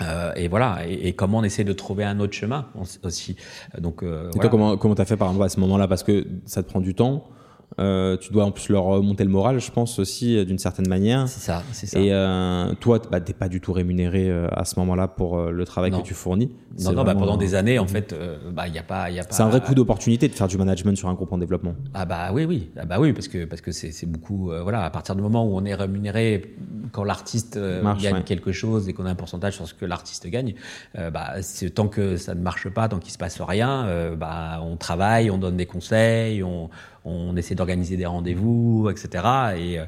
[0.00, 2.66] Euh, et voilà, et, et, comment on essaie de trouver un autre chemin
[3.02, 3.36] aussi.
[3.78, 4.40] Donc, euh, et voilà.
[4.40, 5.86] toi, comment comment t'as fait par exemple à ce moment-là?
[5.86, 7.28] Parce que ça te prend du temps.
[7.78, 10.88] Euh, tu dois en plus leur monter le moral, je pense aussi euh, d'une certaine
[10.88, 11.28] manière.
[11.28, 11.98] C'est ça, c'est ça.
[11.98, 15.50] Et euh, toi, bah, t'es pas du tout rémunéré euh, à ce moment-là pour euh,
[15.50, 16.00] le travail non.
[16.00, 16.50] que tu fournis.
[16.80, 18.14] Non, non, bah, pendant des années, en fait,
[18.52, 19.34] bah, il y a pas, y a pas.
[19.34, 21.74] C'est un vrai coup d'opportunité de faire du management sur un groupe en développement.
[21.94, 24.90] Ah bah oui, oui, ah bah oui, parce que parce que c'est beaucoup, voilà, à
[24.90, 26.56] partir du moment où on est rémunéré
[26.92, 27.58] quand l'artiste
[28.00, 30.54] gagne quelque chose et qu'on a un pourcentage sur ce que l'artiste gagne,
[30.94, 31.34] bah,
[31.74, 35.38] tant que ça ne marche pas, tant qu'il se passe rien, bah, on travaille, on
[35.38, 36.70] donne des conseils, on,
[37.04, 39.24] on essaie d'organiser des rendez-vous, etc.
[39.56, 39.78] Et,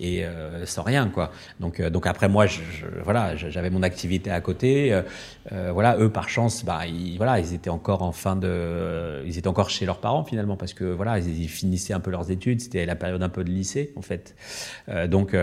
[0.00, 1.30] et euh, sans rien, quoi.
[1.60, 2.60] Donc, euh, donc après moi, je,
[3.02, 4.92] voilà, j'avais mon activité à côté.
[5.52, 9.38] Euh, voilà, eux par chance, bah, ils, voilà, ils étaient encore en fin de, ils
[9.38, 12.30] étaient encore chez leurs parents finalement parce que voilà, ils, ils finissaient un peu leurs
[12.30, 12.60] études.
[12.60, 14.34] C'était la période un peu de lycée en fait.
[15.08, 15.36] donc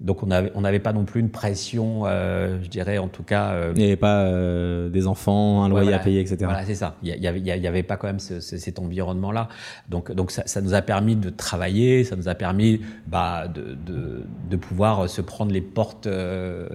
[0.00, 3.50] donc on n'avait on pas non plus une pression, euh, je dirais en tout cas.
[3.50, 6.36] Euh, il n'y avait pas euh, des enfants, un loyer à payer, etc.
[6.42, 6.96] Voilà, c'est ça.
[7.02, 9.48] Il n'y avait, y avait pas quand même ce, cet environnement-là.
[9.88, 13.74] Donc, donc ça, ça, nous a permis de travailler, ça nous a permis bah, de,
[13.74, 16.68] de, de pouvoir se prendre les portes euh,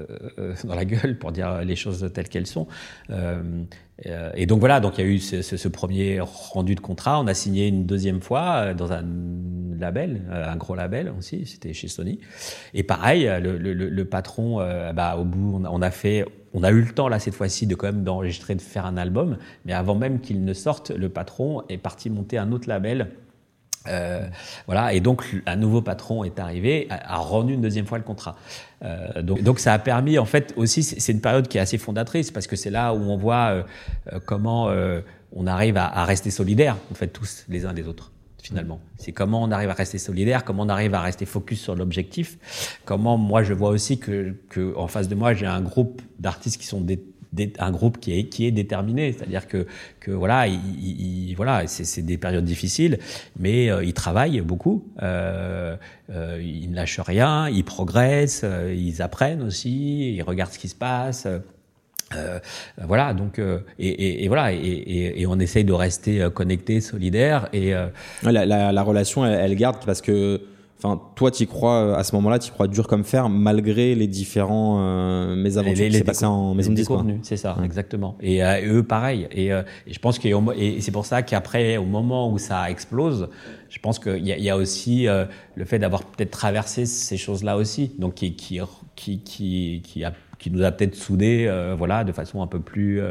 [0.66, 2.68] dans la gueule, pour dire les choses telles qu'elles sont.
[4.08, 7.20] Euh, et donc voilà, donc il y a eu ce, premier rendu de contrat.
[7.20, 9.04] On a signé une deuxième fois euh, dans un
[9.78, 12.20] label, euh, un gros label aussi, c'était chez Sony.
[12.74, 14.58] Et pareil, le, le, le patron,
[14.94, 17.68] bah, au bout, on a, a, fait, on a eu le temps là cette fois-ci
[17.68, 19.38] de quand même d'enregistrer, de faire un album.
[19.66, 23.10] Mais avant même qu'il ne sorte, le patron est parti monter un autre label
[23.88, 24.26] euh,
[24.66, 28.36] voilà, et donc un nouveau patron est arrivé, a, rendu une deuxième fois le contrat.
[28.84, 31.78] Euh, donc, donc ça a permis, en fait, aussi, c'est une période qui est assez
[31.78, 33.63] fondatrice parce que c'est là où on voit euh,
[34.12, 37.88] euh comment euh, on arrive à, à, rester solidaires, en fait, tous les uns des
[37.88, 38.12] autres.
[38.41, 41.76] Finalement, c'est comment on arrive à rester solidaire, comment on arrive à rester focus sur
[41.76, 42.38] l'objectif,
[42.84, 46.60] comment moi je vois aussi que, que en face de moi j'ai un groupe d'artistes
[46.60, 47.02] qui sont des
[47.60, 49.12] un groupe qui est, qui est déterminé.
[49.12, 49.67] C'est-à-dire que,
[50.00, 53.00] que voilà, il, voilà, c'est des périodes difficiles,
[53.38, 55.76] mais euh, ils travaillent beaucoup, euh,
[56.10, 60.69] euh, ils ne lâchent rien, ils progressent, euh, ils apprennent aussi, ils regardent ce qui
[60.69, 61.28] se passe.
[62.15, 62.39] Euh,
[62.78, 67.72] voilà, donc et, et, et, voilà, et, et, on essaye de rester connecté, solidaire et
[68.22, 70.39] la, la, la, relation, elle, elle garde parce que
[70.84, 74.08] Enfin, toi, tu crois euh, à ce moment-là, tu crois dur comme fer, malgré les
[74.08, 76.91] différents euh, mésaventures qui s'est passé en maison de disque.
[77.22, 78.17] C'est ça, exactement.
[78.22, 79.28] Et eux, pareil.
[79.32, 82.69] Et, euh, et je pense que et c'est pour ça qu'après, au moment où ça
[82.69, 83.30] explose,
[83.74, 87.58] je pense qu'il y, y, a aussi euh, le fait d'avoir peut-être traversé ces choses-là
[87.58, 88.60] aussi, donc qui qui
[88.96, 93.02] qui qui, qui, a, qui nous a peut-être soudés, voilà, de façon un peu plus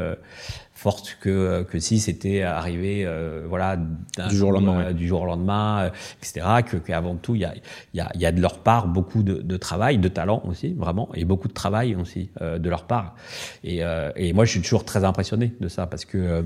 [0.83, 5.25] forte que, que si c'était arrivé euh, voilà du jour au lendemain, du jour au
[5.25, 6.45] lendemain, etc.
[6.65, 7.53] Que qu'avant tout il y a,
[7.93, 11.09] y, a, y a de leur part beaucoup de, de, travail, de talent aussi vraiment,
[11.13, 13.15] et beaucoup de travail aussi euh, de leur part.
[13.63, 16.45] Et, euh, et moi je suis toujours très impressionné de ça parce que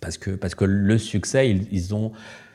[0.00, 2.47] parce que parce que le succès ils, ils ont euh,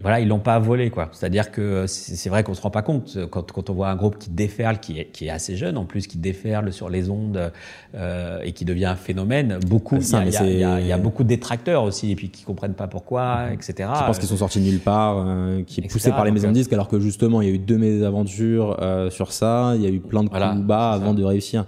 [0.00, 1.08] voilà, ils l'ont pas volé, quoi.
[1.12, 4.18] C'est-à-dire que c'est vrai qu'on se rend pas compte quand, quand, on voit un groupe
[4.18, 7.52] qui déferle, qui est, qui est assez jeune en plus, qui déferle sur les ondes
[7.94, 9.58] euh, et qui devient un phénomène.
[9.66, 12.86] Beaucoup, il y, y, y, a beaucoup de détracteurs aussi, et puis qui comprennent pas
[12.86, 13.90] pourquoi, etc.
[13.96, 16.48] Qui pensent qu'ils sont sortis de nulle part, euh, qui est poussé par les maisons
[16.48, 19.82] de disques, alors que justement, il y a eu deux mésaventures euh, sur ça, il
[19.82, 21.66] y a eu plein de coups bas avant de réussir.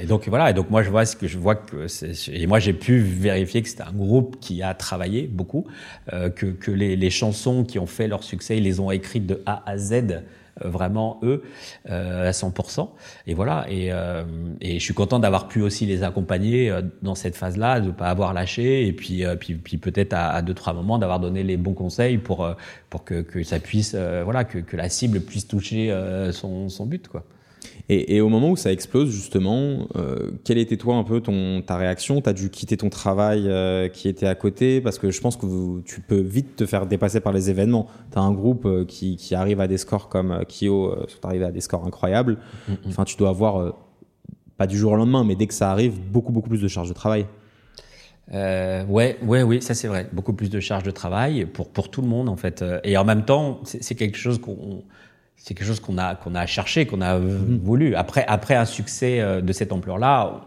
[0.00, 1.86] Et donc voilà, et donc moi je vois ce que je vois que
[2.30, 5.66] et moi j'ai pu vérifier que c'était un groupe qui a travaillé beaucoup,
[6.12, 9.26] euh, que, que les, les, chansons qui ont fait leur succès, ils les ont écrites
[9.26, 10.22] de A à Z.
[10.60, 11.42] Euh, vraiment eux
[11.88, 12.88] euh, à 100%
[13.26, 13.64] et voilà.
[13.70, 14.24] Et, euh,
[14.60, 17.90] et je suis content d'avoir pu aussi les accompagner euh, dans cette phase là de
[17.90, 21.42] pas avoir lâché et puis puis, puis peut-être à, à, deux trois moments d'avoir donné
[21.42, 22.48] les bons conseils pour
[22.90, 25.94] pour que, que ça puisse voilà que, que la cible puisse toucher
[26.32, 27.24] son, son but quoi
[27.88, 31.62] et, et, au moment où ça explose, justement, euh, quelle était toi un peu ton,
[31.62, 32.20] ta réaction?
[32.20, 34.80] Tu as dû quitter ton travail euh, qui était à côté?
[34.80, 37.88] Parce que je pense que vous, tu peux vite te faire dépasser par les événements.
[38.12, 41.26] Tu as un groupe euh, qui, qui, arrive à des scores comme euh, Kyo, sont
[41.26, 42.38] arrivés à des scores incroyables.
[42.68, 42.76] Mm-hmm.
[42.88, 43.74] Enfin, tu dois avoir,
[44.56, 46.88] pas du jour au lendemain, mais dès que ça arrive, beaucoup, beaucoup plus de charges
[46.88, 47.26] de travail.
[48.32, 50.08] Euh, ouais, ouais, oui, ça c'est vrai.
[50.12, 52.64] Beaucoup plus de charges de travail pour pour tout le monde en fait.
[52.84, 54.84] Et en même temps, c'est quelque chose qu'on
[55.42, 57.58] c'est quelque chose qu'on a qu'on a cherché, qu'on a mhm.
[57.64, 57.96] voulu.
[57.96, 60.44] Après après un succès euh, de cette ampleur-là,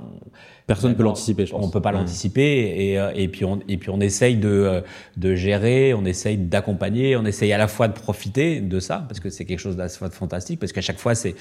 [0.67, 1.45] personne ne peut l'anticiper.
[1.51, 4.81] On peut pas l'anticiper et, euh, et puis on et puis on essaye de euh,
[5.17, 9.19] de gérer, on essaye d'accompagner, on essaye à la fois de profiter de ça parce
[9.19, 11.35] que c'est quelque chose d'assez fantastique parce qu'à chaque fois c'est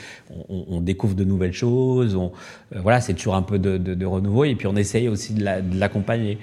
[0.48, 2.32] on, on, découvre de nouvelles choses, on
[2.74, 5.44] voilà c'est toujours un peu de, de, de, renouveau et puis on essaye aussi de
[5.78, 6.38] l'accompagner.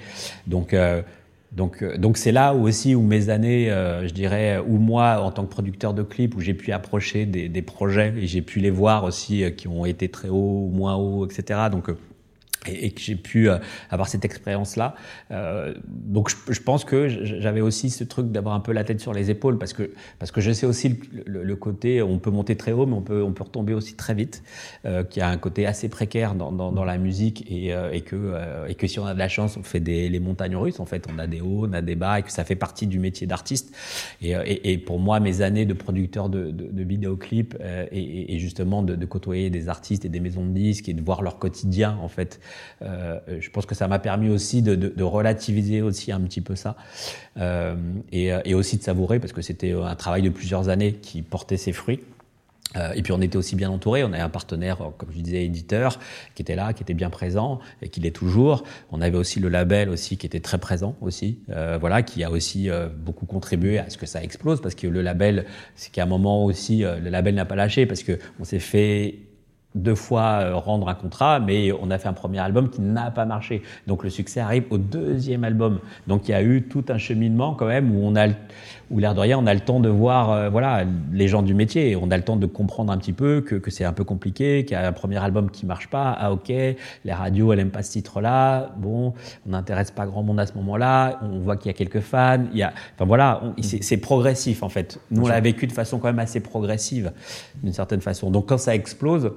[0.46, 1.02] Donc, euh,
[1.52, 5.50] donc c'est là aussi où mes années, euh, je dirais, où moi, en tant que
[5.50, 9.04] producteur de clips, où j'ai pu approcher des, des projets et j'ai pu les voir
[9.04, 11.60] aussi euh, qui ont été très hauts moins hauts, etc.
[11.70, 11.90] Donc,
[12.66, 13.58] et, que j'ai pu euh,
[13.90, 14.94] avoir cette expérience-là.
[15.30, 19.00] Euh, donc je, je, pense que j'avais aussi ce truc d'avoir un peu la tête
[19.00, 22.30] sur les épaules parce que parce que je sais aussi le, le, côté on peut
[22.30, 24.42] monter très haut mais on peut on peut retomber aussi très vite,
[24.84, 28.02] euh, qui a un côté assez précaire dans, dans, dans la musique et, euh, et
[28.02, 30.56] que euh, et que si on a de la chance on fait des les montagnes
[30.56, 32.56] russes en fait on a des hauts on a des bas et que ça fait
[32.56, 33.74] partie du métier d'artiste
[34.20, 37.56] et, et, et, pour moi mes années de producteur de, de, de vidéoclips
[37.90, 41.02] et, et, justement de, de côtoyer des artistes et des maisons de disques et de
[41.02, 42.40] voir leur quotidien en fait
[42.82, 46.76] euh, je pense que ça m'a permis aussi de, relativiser aussi un petit peu ça
[47.36, 47.74] euh,
[48.12, 51.56] et, et, aussi de savourer parce que c'était un travail de plusieurs années qui portait
[51.56, 52.00] ses fruits.
[52.76, 54.04] Euh, et puis on était aussi bien entouré.
[54.04, 55.98] On avait un partenaire, comme je disais, éditeur,
[56.34, 58.64] qui était là, qui était bien présent et qui l'est toujours.
[58.90, 62.30] On avait aussi le label aussi qui était très présent aussi, euh, voilà, qui a
[62.30, 66.04] aussi euh, beaucoup contribué à ce que ça explose parce que le label, c'est qu'à
[66.04, 69.16] un moment aussi, le label n'a pas lâché parce que on s'est fait
[69.74, 73.10] deux fois euh, rendre un contrat, mais on a fait un premier album qui n'a
[73.10, 73.62] pas marché.
[73.86, 75.80] Donc le succès arrive au deuxième album.
[76.06, 78.28] Donc il y a eu tout un cheminement quand même où on a,
[78.90, 81.54] où l'air de rien, on a le temps de voir, euh, voilà, les gens du
[81.54, 81.96] métier.
[81.96, 84.64] On a le temps de comprendre un petit peu que, que c'est un peu compliqué,
[84.64, 86.16] qu'il y a un premier album qui marche pas.
[86.18, 88.74] Ah ok, les radios elles aiment pas ce titre-là.
[88.76, 89.14] Bon,
[89.46, 91.20] on n'intéresse pas grand monde à ce moment-là.
[91.22, 92.44] On voit qu'il y a quelques fans.
[92.52, 95.00] Il y a, enfin voilà, c'est progressif en fait.
[95.10, 97.12] Nous on l'a vécu de façon quand même assez progressive,
[97.62, 98.30] d'une certaine façon.
[98.30, 99.32] Donc quand ça explose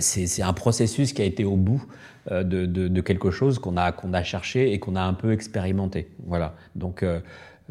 [0.00, 1.84] c'est un processus qui a été au bout
[2.30, 5.14] euh, de, de, de, quelque chose qu'on a, qu'on a cherché et qu'on a un
[5.14, 6.10] peu expérimenté.
[6.26, 6.54] Voilà.
[6.74, 7.20] Donc, euh,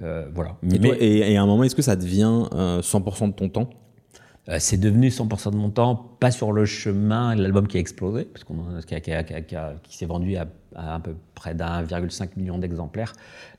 [0.01, 0.57] euh voilà.
[0.63, 3.69] Et, Mais, et, et, à un moment, est-ce que ça devient 100% de ton temps?
[4.57, 8.43] C'est devenu 100% de mon temps, pas sur le chemin, l'album qui a explosé, parce
[8.43, 9.11] qu'on qui, qui,
[9.45, 13.13] qui, qui s'est vendu à, à, un peu près d'1,5 million d'exemplaires.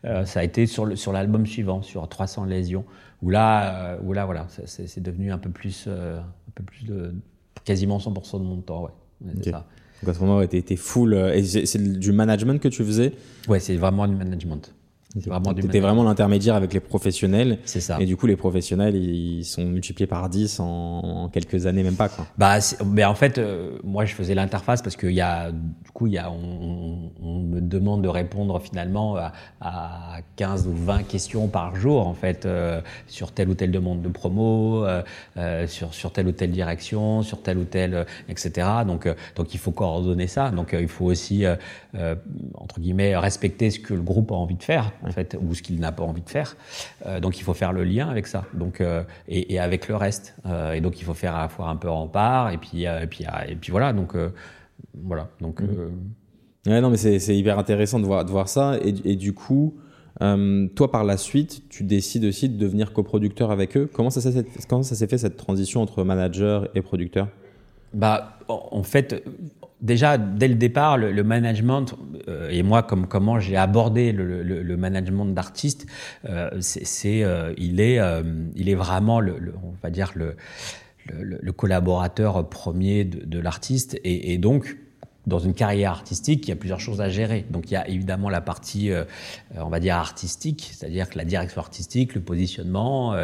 [0.05, 2.85] Euh, ça a été sur l'album sur suivant, sur 300 lésions,
[3.23, 7.15] où là, où là voilà, c'est devenu un peu plus, un peu plus de,
[7.64, 9.33] quasiment 100% de mon temps, ouais.
[9.38, 9.51] okay.
[9.51, 9.66] ça.
[10.03, 11.14] Donc à ce moment, tu étais full.
[11.14, 13.12] Euh, et c'est du management que tu faisais?
[13.49, 14.75] Ouais, c'est vraiment du management.
[15.18, 17.59] Tu étais vraiment l'intermédiaire avec les professionnels.
[17.64, 18.01] C'est ça.
[18.01, 22.09] Et du coup, les professionnels, ils sont multipliés par 10 en, quelques années, même pas.
[22.09, 22.27] Quoi.
[22.38, 26.07] Bah, mais en fait, euh, moi, je faisais l'interface parce qu'il y a, du coup,
[26.07, 31.03] il y a, on, on, me demande de répondre finalement à, à, 15 ou 20
[31.03, 35.03] questions par jour, en fait, euh, sur telle ou telle demande de promo, euh,
[35.38, 38.68] euh sur, sur telle ou telle direction, sur telle ou telle, euh, etc.
[38.87, 40.51] Donc, donc, il faut coordonner ça.
[40.51, 41.44] Donc, il faut aussi,
[42.55, 45.63] entre guillemets, respecter ce que le groupe a envie de faire en fait, ou ce
[45.63, 46.57] qu'il n'a pas envie de faire.
[47.07, 49.97] Euh, donc il faut faire le lien avec ça, donc euh, et, et, avec le
[49.97, 50.35] reste.
[50.47, 52.85] Euh, et donc il faut faire à la fois un peu en part, et puis
[52.85, 53.93] et puis et puis voilà.
[53.93, 54.15] Donc
[55.03, 55.29] voilà.
[55.41, 56.71] Donc mmh.
[56.71, 58.79] ouais, non, mais c'est hyper intéressant de voir de voir ça.
[58.83, 59.75] Et, et du coup.
[60.19, 63.89] toi, par la suite, tu décides aussi de devenir coproducteur avec eux.
[63.93, 64.21] Comment ça,
[64.69, 67.29] comment ça s'est fait cette transition entre manager et producteur?
[67.93, 69.25] Bah, en fait,
[69.83, 71.95] déjà dès le départ, le, management
[72.29, 75.87] euh, et moi comme comment j'ai abordé le, le, le management d'artiste,
[76.29, 77.99] euh, c'est euh, il est
[78.55, 80.37] il est vraiment le, on va dire le,
[81.53, 84.79] collaborateur premier de, de l'artiste et, et, donc
[85.27, 87.45] dans une carrière artistique, il y a plusieurs choses à gérer.
[87.51, 88.90] Donc il y a évidemment la partie,
[89.55, 93.14] on va dire artistique, c'est-à-dire que la direction artistique, le positionnement,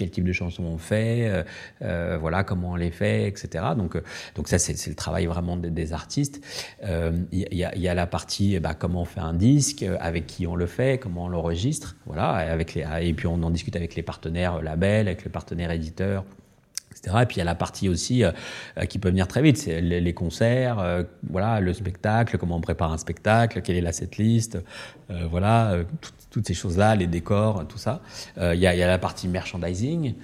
[0.00, 1.42] quel type de chansons on fait, euh,
[1.82, 3.64] euh, voilà comment on les fait, etc.
[3.76, 4.02] Donc, euh,
[4.34, 6.40] donc ça c'est le travail vraiment des, artistes.
[6.82, 10.66] Il y, a, la partie bah, comment on fait un disque, avec qui on le
[10.66, 14.62] fait, comment on l'enregistre, voilà, avec les, et puis on en discute avec les partenaires
[14.62, 16.24] labels, avec les partenaires éditeurs.
[17.06, 18.32] Et puis il y a la partie aussi euh,
[18.88, 22.60] qui peut venir très vite, c'est les, les, concerts, euh, voilà, le spectacle, comment on
[22.60, 24.58] prépare un spectacle, quelle est la setlist,
[25.10, 28.00] euh, voilà, tout, toutes ces choses-là, les décors, tout ça.
[28.38, 30.14] Euh, il y, y, a, la partie merchandising,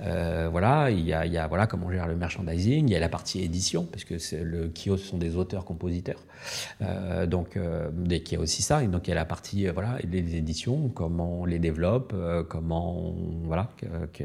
[0.00, 2.88] euh, voilà, il y y a, voilà comment on gère le merchandising.
[2.88, 6.35] Il y a la partie édition, parce que le kiosque sont des auteurs-compositeurs, euh,
[7.26, 8.82] donc euh, il y a aussi ça.
[8.82, 12.12] Et donc il y a la partie euh, voilà les éditions, comment on les développe,
[12.14, 14.24] euh, comment voilà que, que,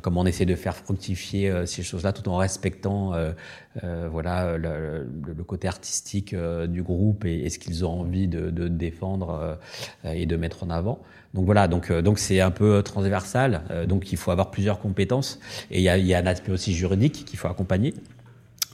[0.00, 3.12] comment on essaie de faire fructifier ces choses-là tout en respectant
[3.82, 8.68] voilà le, le, côté artistique du groupe et, et ce qu'ils ont envie de, de
[8.68, 9.58] défendre
[10.04, 11.00] et de mettre en avant.
[11.34, 13.62] Donc voilà, donc euh, donc c'est un peu transversal.
[13.70, 16.26] Euh, donc il faut avoir plusieurs compétences et il y a, il y a un
[16.26, 17.92] aspect aussi juridique qu'il faut accompagner.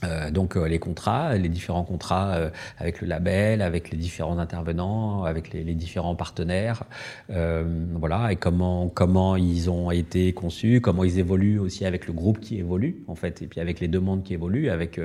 [0.03, 4.39] Euh, donc euh, les contrats, les différents contrats euh, avec le label, avec les différents
[4.39, 6.83] intervenants, avec les, les différents partenaires,
[7.29, 12.39] voilà, et comment comment ils ont été conçus, comment ils évoluent aussi avec le groupe
[12.39, 14.99] qui évolue en fait, et puis avec les demandes qui évoluent, avec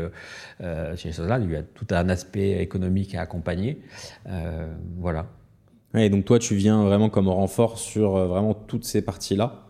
[0.97, 3.81] ces choses-là, il y a tout un aspect économique à accompagner,
[4.99, 5.27] voilà.
[5.97, 9.66] Et donc toi, tu viens vraiment comme renfort sur euh, vraiment toutes ces parties-là.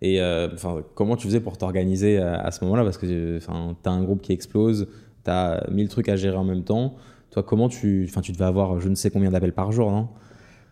[0.00, 2.84] Et euh, enfin, comment tu faisais pour t'organiser à, à, ce moment-là?
[2.84, 4.88] Parce que tu as un groupe qui explose,
[5.24, 6.96] tu as mille trucs à gérer en même temps.
[7.30, 10.08] Toi, comment tu, enfin, tu devais avoir je ne sais combien d'appels par jour, non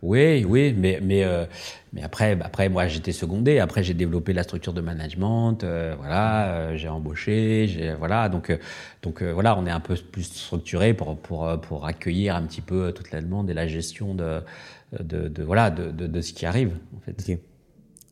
[0.03, 1.47] oui, oui, mais mais euh,
[1.93, 3.61] mais après après moi j'étais secondé.
[3.61, 5.63] Après j'ai développé la structure de management.
[5.63, 7.69] Euh, voilà, euh, j'ai embauché.
[7.69, 8.53] J'ai voilà donc
[9.03, 12.93] donc voilà on est un peu plus structuré pour pour pour accueillir un petit peu
[12.93, 14.41] toute la demande et la gestion de
[15.01, 17.39] de, de voilà de, de, de ce qui arrive en fait.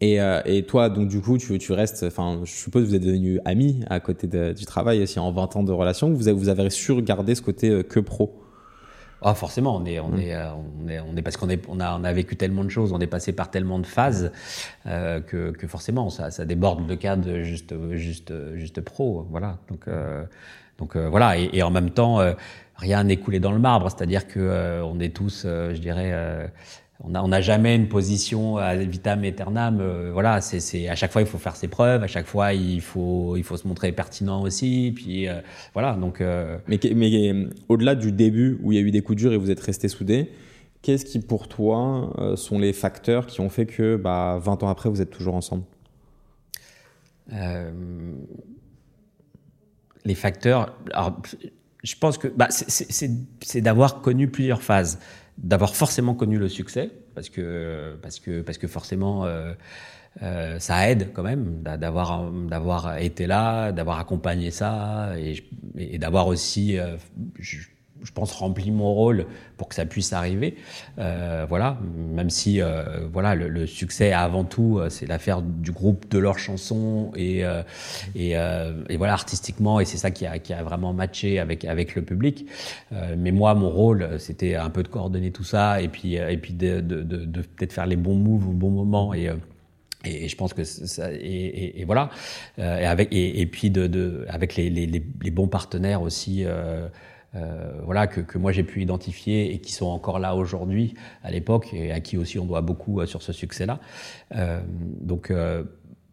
[0.01, 3.03] Et, et, toi, donc du coup, tu, tu restes, enfin, je suppose que vous êtes
[3.03, 6.11] devenus amis à côté du travail aussi en 20 ans de relation.
[6.11, 8.41] Vous avez, vous avez su garder ce côté que pro?
[9.23, 10.21] Ah, forcément, on est, on, mm.
[10.21, 10.49] est, euh,
[10.83, 12.93] on est, on est, parce qu'on est, on a, on a vécu tellement de choses,
[12.93, 14.33] on est passé par tellement de phases
[14.87, 19.59] euh, que, que, forcément, ça, ça déborde le cadre juste, juste, juste pro, voilà.
[19.69, 20.25] Donc, euh,
[20.79, 22.33] donc euh, voilà, et, et, en même temps, euh,
[22.77, 26.51] rien n'est coulé dans le marbre, c'est-à-dire que on est tous, je dirais
[27.03, 29.79] on n'a jamais une position à vitam aeternam.
[29.81, 32.81] Euh, voilà, c'est à chaque fois il faut faire ses preuves, à chaque fois il
[32.81, 34.93] faut il faut se montrer pertinent aussi.
[34.95, 35.41] Puis euh,
[35.73, 36.21] voilà, donc.
[36.21, 37.33] Euh, mais, mais
[37.69, 39.89] au-delà du début où il y a eu des coups durs et vous êtes restés
[39.89, 40.31] soudés,
[40.83, 44.91] qu'est-ce qui pour toi sont les facteurs qui ont fait que bah, 20 ans après
[44.91, 45.65] vous êtes toujours ensemble?
[50.05, 50.75] Les facteurs.
[50.93, 51.21] Alors,
[51.83, 54.99] je pense que bah, c'est d'avoir connu plusieurs phases
[55.42, 59.53] d'avoir forcément connu le succès, parce que, parce que, parce que forcément, euh,
[60.22, 65.42] euh, ça aide quand même d'avoir, d'avoir été là, d'avoir accompagné ça, et,
[65.79, 66.96] et d'avoir aussi, euh,
[68.03, 70.57] je pense, rempli mon rôle pour que ça puisse arriver.
[70.99, 71.79] Euh, voilà,
[72.15, 76.39] même si euh, voilà, le, succès avant tout, euh, c'est l'affaire du groupe, de leurs
[76.39, 77.63] chansons et, euh,
[78.15, 78.33] et,
[78.89, 82.03] et, voilà, artistiquement, et c'est ça qui a, qui a vraiment matché avec, avec le
[82.03, 82.47] public.
[83.17, 86.55] mais moi, mon rôle, c'était un peu de coordonner tout ça et puis, et puis
[86.55, 89.31] de, de, de, de peut-être faire les bons moves au bon moment et
[90.05, 92.11] et, je pense que ça, et, et, voilà,
[92.59, 96.45] euh, et avec et, puis de, de avec les, les, les, bons partenaires aussi.
[96.45, 96.89] Euh,
[97.37, 101.31] euh, voilà, que, que moi j'ai pu identifier et qui sont encore là aujourd'hui, à
[101.31, 103.81] l'époque, et à qui aussi on doit beaucoup euh, sur ce succès-là.
[104.35, 104.61] Euh,
[105.01, 105.64] donc, euh,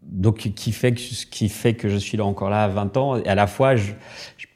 [0.04, 3.18] donc qui fait que, qui fait que je suis là encore là à 20 ans,
[3.18, 3.94] et à la fois, je,
[4.38, 4.47] je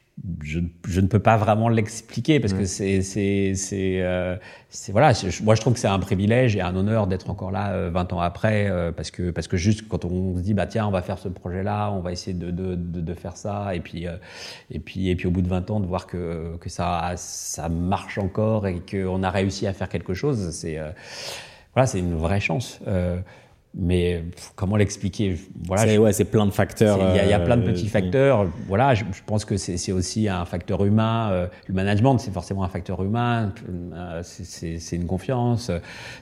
[0.43, 4.35] je, je, ne peux pas vraiment l'expliquer parce que c'est c'est c'est euh,
[4.89, 7.89] voilà moi je trouve que c'est un privilège et un honneur d'être encore là euh,
[7.91, 10.85] 20 ans après euh, parce que parce que juste quand on se dit bah tiens
[10.87, 13.73] on va faire ce projet là on va essayer de de, de, de faire ça
[13.75, 14.17] et puis euh,
[14.69, 17.69] et puis et puis au bout de 20 ans de voir que que ça ça
[17.69, 20.91] marche encore et qu'on a réussi à faire quelque chose c'est euh,
[21.73, 22.79] voilà c'est une vraie chance
[23.73, 24.23] mais
[24.55, 25.37] comment l'expliquer?
[25.65, 28.47] Voilà c'est ouais, c'est plein de facteurs il y, a plein de petits facteurs.
[28.67, 32.63] Voilà je, je pense que c'est aussi un facteur humain euh, le management c'est forcément
[32.63, 33.53] un facteur humain
[33.93, 35.71] euh, c'est une confiance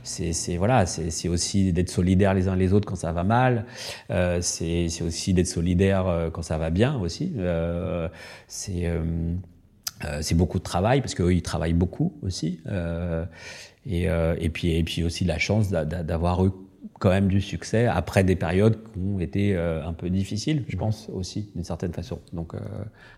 [0.04, 3.66] c'est voilà c'est aussi d'être solidaire les uns les autres quand ça va mal
[4.12, 8.08] euh, c'est aussi d'être solidaire euh, quand ça va bien aussi euh,
[8.48, 9.02] c'est euh,
[10.22, 12.62] c'est beaucoup de travail parce qu'eux ils travaillent beaucoup aussi
[13.86, 16.52] et, et puis et puis aussi la chance d'avoir eu
[17.00, 20.76] quand même du succès après des périodes qui ont été euh, un peu difficiles, je
[20.76, 22.20] pense aussi d'une certaine façon.
[22.34, 22.60] Donc, euh,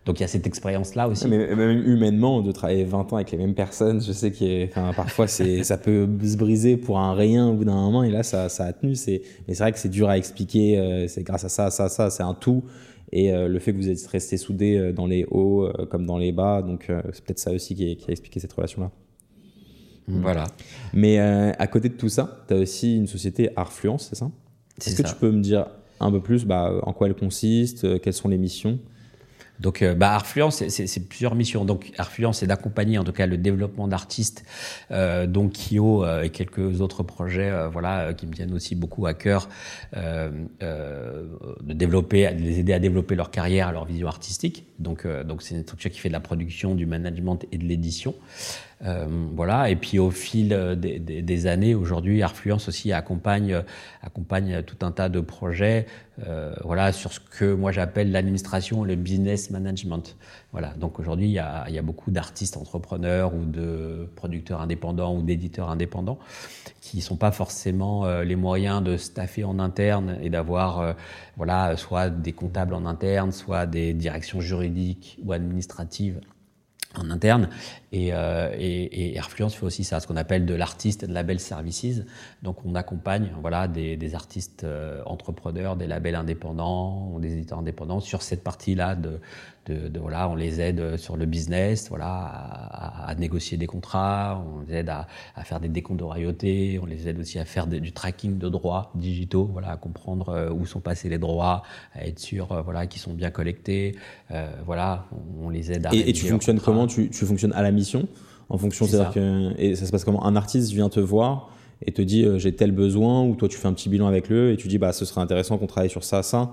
[0.06, 1.26] donc il y a cette expérience-là aussi.
[1.26, 5.26] Mais même humainement, de travailler 20 ans avec les mêmes personnes, je sais que parfois
[5.26, 8.48] c'est, ça peut se briser pour un rien au bout d'un moment, et là ça,
[8.48, 8.94] ça a tenu.
[8.94, 10.78] C'est, mais c'est vrai que c'est dur à expliquer.
[10.78, 12.62] Euh, c'est grâce à ça, ça, ça, c'est un tout.
[13.14, 16.62] Et le fait que vous êtes resté soudés dans les hauts comme dans les bas,
[16.62, 18.90] donc c'est peut-être ça aussi qui, qui a expliqué cette relation-là.
[20.08, 20.20] Mm.
[20.20, 20.44] Voilà.
[20.92, 24.30] Mais euh, à côté de tout ça, tu as aussi une société Arfluence, c'est ça?
[24.78, 25.66] Est-ce que tu peux me dire
[26.00, 28.78] un peu plus bah, en quoi elle consiste, euh, quelles sont les missions?
[29.60, 31.64] Donc, euh, bah, Arfluence, c'est plusieurs missions.
[31.64, 34.44] Donc, Arfluence, c'est d'accompagner en tout cas le développement d'artistes,
[34.90, 39.06] euh, donc Kyo euh, et quelques autres projets, euh, voilà, qui me tiennent aussi beaucoup
[39.06, 39.48] à cœur,
[39.94, 44.66] de développer, de les aider à développer leur carrière, leur vision artistique.
[44.80, 48.14] Donc, donc c'est une structure qui fait de la production, du management et de l'édition.
[48.84, 49.70] Euh, voilà.
[49.70, 53.62] Et puis au fil des, des, des années, aujourd'hui, Arfluence aussi accompagne,
[54.02, 55.86] accompagne tout un tas de projets,
[56.26, 60.16] euh, voilà, sur ce que moi j'appelle l'administration, le business management.
[60.52, 60.74] Voilà.
[60.74, 65.22] Donc aujourd'hui, il y a, y a beaucoup d'artistes entrepreneurs ou de producteurs indépendants ou
[65.22, 66.18] d'éditeurs indépendants
[66.80, 70.92] qui sont pas forcément euh, les moyens de staffer en interne et d'avoir, euh,
[71.36, 76.20] voilà, soit des comptables en interne, soit des directions juridiques ou administratives
[76.98, 77.48] en interne.
[77.92, 82.02] Et, euh, et, Airfluence fait aussi ça, ce qu'on appelle de l'artiste de label services.
[82.42, 88.00] Donc on accompagne voilà, des, des artistes euh, entrepreneurs, des labels indépendants, des éditeurs indépendants
[88.00, 89.20] sur cette partie-là de,
[89.66, 94.44] de, de, voilà, on les aide sur le business, voilà, à, à négocier des contrats,
[94.44, 97.44] on les aide à, à, faire des décomptes de royauté, on les aide aussi à
[97.44, 101.62] faire du tracking de droits digitaux, voilà, à comprendre euh, où sont passés les droits,
[101.94, 103.94] à être sûr, euh, voilà, qu'ils sont bien collectés,
[104.32, 105.90] euh, voilà, on, on, les aide à.
[105.94, 108.08] Et, et tu fonctionnes comment tu, tu, fonctionnes à la mission
[108.48, 108.86] en fonction.
[108.86, 110.24] C'est-à-dire que et ça se passe comment?
[110.26, 111.50] Un artiste vient te voir
[111.86, 114.52] et te dit j'ai tel besoin ou toi tu fais un petit bilan avec le
[114.52, 116.52] et tu dis bah ce serait intéressant qu'on travaille sur ça ça.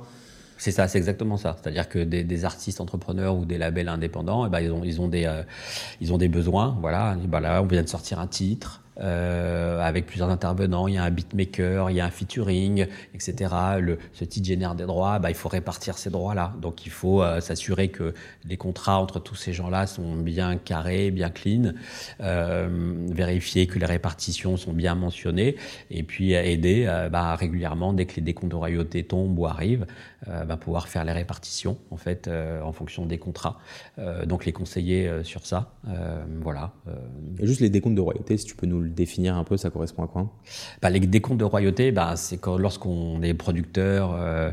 [0.59, 1.55] C'est ça, c'est exactement ça.
[1.59, 5.01] C'est-à-dire que des, des, artistes entrepreneurs ou des labels indépendants, eh ben, ils, ont, ils,
[5.01, 5.27] ont des,
[6.01, 6.77] ils ont des besoins.
[6.81, 10.87] Voilà, bah là, on vient de sortir un titre euh, avec plusieurs intervenants.
[10.87, 13.53] Il y a un beatmaker, il y a un featuring, etc.
[13.79, 15.19] Le, ce titre génère des droits.
[15.19, 16.53] Bah, il faut répartir ces droits-là.
[16.61, 18.13] Donc il faut euh, s'assurer que
[18.45, 21.73] les contrats entre tous ces gens-là sont bien carrés, bien clean,
[22.21, 25.55] euh, vérifier que les répartitions sont bien mentionnées,
[25.91, 29.85] et puis aider euh, bah, régulièrement dès que les décomptes de royauté tombent ou arrivent,
[30.27, 33.59] euh, bah, pouvoir faire les répartitions en fait en fonction des contrats.
[34.25, 35.73] donc les conseiller sur ça.
[36.41, 36.73] voilà.
[37.41, 40.03] Juste les décomptes de royauté, si tu peux nous le définir un peu, ça correspond
[40.03, 40.29] à quoi?
[40.81, 44.51] Bah, Les décomptes de royauté, bah, c'est lorsqu'on est producteur euh,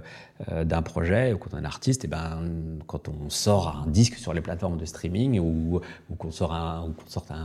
[0.50, 2.40] euh, d'un projet ou quand on est artiste, ben,
[2.86, 5.80] quand on sort un disque sur les plateformes de streaming ou,
[6.18, 6.92] qu'on sort un,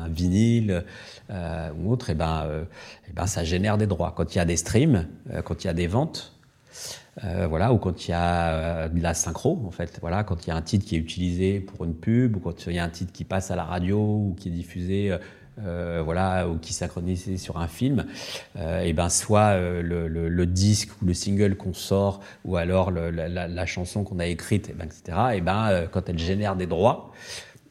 [0.09, 0.83] vinyle
[1.29, 2.65] euh, ou autre, ben,
[3.13, 4.13] ben, ça génère des droits.
[4.15, 5.07] Quand il y a des streams,
[5.45, 6.33] quand il y a des ventes,
[7.23, 9.69] ou quand il y a de la synchro,
[10.25, 12.73] quand il y a un titre qui est utilisé pour une pub, ou quand il
[12.73, 15.17] y a un titre qui passe à la radio ou qui est diffusé
[15.65, 18.05] euh, voilà, ou qui synchronisé sur un film,
[18.57, 22.91] euh, et ben soit euh, le, le, disque ou le single qu'on sort, ou alors
[22.91, 25.17] la, chanson qu'on a écrite, et ben, etc.
[25.35, 27.11] Et ben euh, quand elle génère des droits,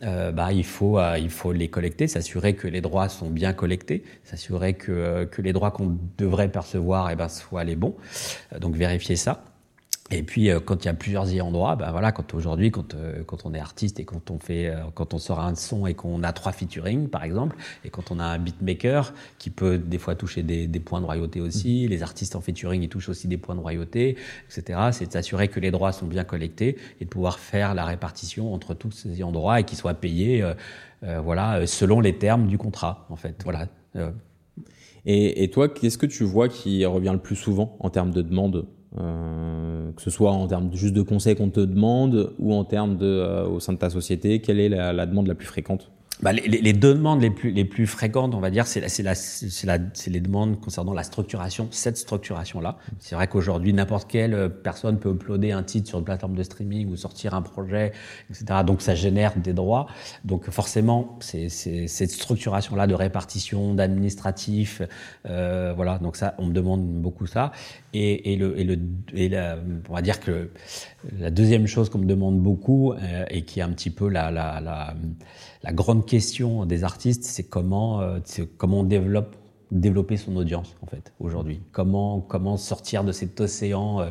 [0.02, 4.72] bah, il faut il faut les collecter, s'assurer que les droits sont bien collectés, s'assurer
[4.72, 7.94] que que les droits qu'on devrait percevoir, et ben soient les bons.
[8.60, 9.44] donc vérifier ça.
[10.12, 12.94] Et puis euh, quand il y a plusieurs y endroits, ben voilà, quand aujourd'hui, quand,
[12.94, 15.86] euh, quand on est artiste et quand on fait, euh, quand on sort un son
[15.86, 19.78] et qu'on a trois featuring par exemple, et quand on a un beatmaker qui peut
[19.78, 21.90] des fois toucher des, des points de royauté aussi, mmh.
[21.90, 24.16] les artistes en featuring ils touchent aussi des points de royauté,
[24.48, 24.80] etc.
[24.90, 28.52] C'est de s'assurer que les droits sont bien collectés et de pouvoir faire la répartition
[28.52, 30.44] entre tous ces endroits et qu'ils soient payés,
[31.02, 33.40] voilà, selon les termes du contrat en fait.
[33.44, 33.68] Voilà.
[35.06, 38.22] Et, et toi, qu'est-ce que tu vois qui revient le plus souvent en termes de
[38.22, 38.66] demande?
[38.98, 42.96] Euh, que ce soit en termes juste de conseils qu'on te demande ou en termes
[42.96, 45.90] de, euh, au sein de ta société, quelle est la, la demande la plus fréquente?
[46.22, 49.14] Bah, les, les, demandes les plus, les plus fréquentes, on va dire, c'est la,
[49.64, 52.76] la, les demandes concernant la structuration, cette structuration-là.
[52.98, 56.88] C'est vrai qu'aujourd'hui, n'importe quelle personne peut uploader un titre sur une plateforme de streaming
[56.90, 57.92] ou sortir un projet,
[58.28, 58.60] etc.
[58.66, 59.86] Donc ça génère des droits.
[60.24, 64.82] Donc forcément, c'est cette structuration-là de répartition, d'administratif,
[65.28, 65.98] euh, voilà.
[65.98, 67.52] Donc ça, on me demande beaucoup ça.
[67.92, 68.78] Et, et le, et le,
[69.14, 69.58] et la,
[69.88, 70.50] on va dire que
[71.18, 74.30] la deuxième chose qu'on me demande beaucoup euh, et qui est un petit peu la,
[74.30, 74.94] la, la,
[75.62, 78.18] la grande question des artistes, c'est comment, euh,
[78.56, 79.36] comment on développe
[79.70, 81.60] développer son audience en fait aujourd'hui.
[81.70, 84.06] Comment comment sortir de cet océan euh,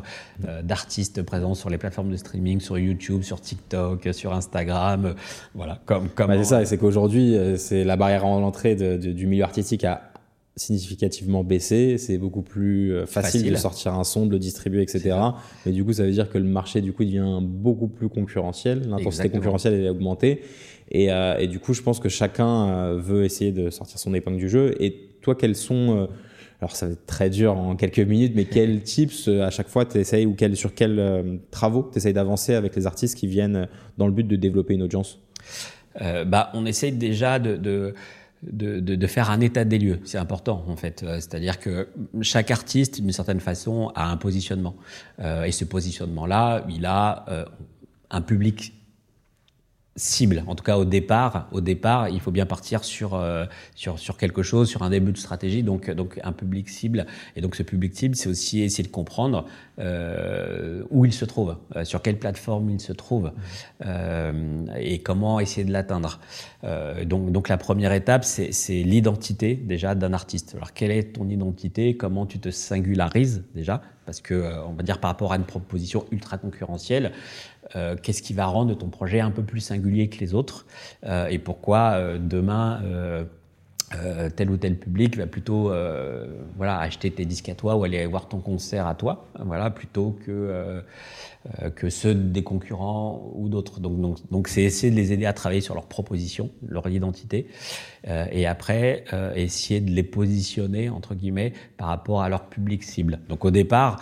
[0.48, 5.14] euh, d'artistes présents sur les plateformes de streaming, sur YouTube, sur TikTok, sur Instagram,
[5.54, 5.78] voilà.
[5.84, 6.32] Comme comme.
[6.32, 10.10] c'est ça, c'est qu'aujourd'hui c'est la barrière à l'entrée du milieu artistique a
[10.60, 15.16] significativement baissé, c'est beaucoup plus euh, facile, de sortir un son, de le distribuer, etc.
[15.64, 18.88] Mais du coup, ça veut dire que le marché du coup devient beaucoup plus concurrentiel,
[18.88, 20.42] l'intensité concurrentielle est augmentée,
[20.90, 24.12] et, euh, et, du coup, je pense que chacun euh, veut essayer de sortir son
[24.14, 24.74] épingle du jeu.
[24.82, 26.08] Et toi, quels sont
[26.60, 29.86] alors ça va être très dur en quelques minutes, mais quels tips à chaque fois
[29.86, 33.66] tu essayes ou quel, sur quels travaux tu essayes d'avancer avec les artistes qui viennent
[33.96, 35.18] dans le but de développer une audience?
[36.02, 37.94] Euh, bah, On essaye déjà de, de
[38.42, 40.00] de, de, de, faire un état des lieux.
[40.04, 41.02] C'est important en fait.
[41.02, 41.88] Euh, c'est-à-dire que
[42.22, 44.76] chaque artiste, d'une certaine façon, a un positionnement.
[45.18, 47.44] Euh, et ce positionnement-là, il a euh,
[48.10, 48.72] un public
[50.00, 50.42] cible.
[50.46, 53.44] En tout cas, au départ, au départ, il faut bien partir sur euh,
[53.74, 55.62] sur sur quelque chose, sur un début de stratégie.
[55.62, 57.06] Donc donc un public cible.
[57.36, 59.46] Et donc ce public cible, c'est aussi essayer de comprendre
[59.78, 63.32] euh, où il se trouve, euh, sur quelle plateforme il se trouve,
[63.84, 66.20] euh, et comment essayer de l'atteindre.
[66.64, 70.54] Euh, donc donc la première étape, c'est c'est l'identité déjà d'un artiste.
[70.54, 71.96] Alors quelle est ton identité?
[71.96, 73.82] Comment tu te singularises déjà?
[74.06, 74.34] Parce que
[74.66, 77.12] on va dire par rapport à une proposition ultra concurrentielle.
[77.76, 80.66] Euh, qu'est-ce qui va rendre ton projet un peu plus singulier que les autres
[81.04, 82.82] euh, et pourquoi euh, demain
[84.36, 85.72] tel ou tel public va plutôt
[86.56, 90.16] voilà acheter tes disques à toi ou aller voir ton concert à toi voilà plutôt
[90.24, 90.80] que
[91.74, 93.80] que ceux des concurrents ou d'autres.
[93.80, 97.48] Donc donc donc c'est essayer de les aider à travailler sur leur proposition leur identité
[98.06, 103.18] et après essayer de les positionner entre guillemets par rapport à leur public cible.
[103.28, 104.00] Donc au départ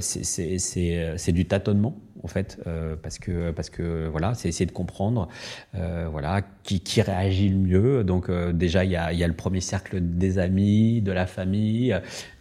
[0.00, 5.28] c'est du tâtonnement en fait, euh, parce que parce que voilà, c'est essayer de comprendre,
[5.74, 8.04] euh, voilà, qui, qui réagit le mieux.
[8.04, 11.26] Donc euh, déjà il y a, y a le premier cercle des amis, de la
[11.26, 11.96] famille,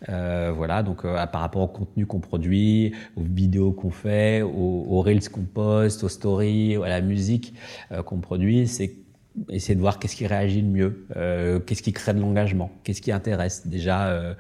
[0.10, 0.84] euh, voilà.
[0.84, 5.30] Donc euh, par rapport au contenu qu'on produit, aux vidéos qu'on fait, aux, aux reels
[5.30, 7.54] qu'on poste, aux stories, à la musique
[8.06, 8.96] qu'on produit, c'est
[9.50, 11.08] essayer de voir qu'est-ce qui réagit le mieux,
[11.66, 14.34] qu'est-ce qui crée de l'engagement, qu'est-ce qui intéresse déjà euh,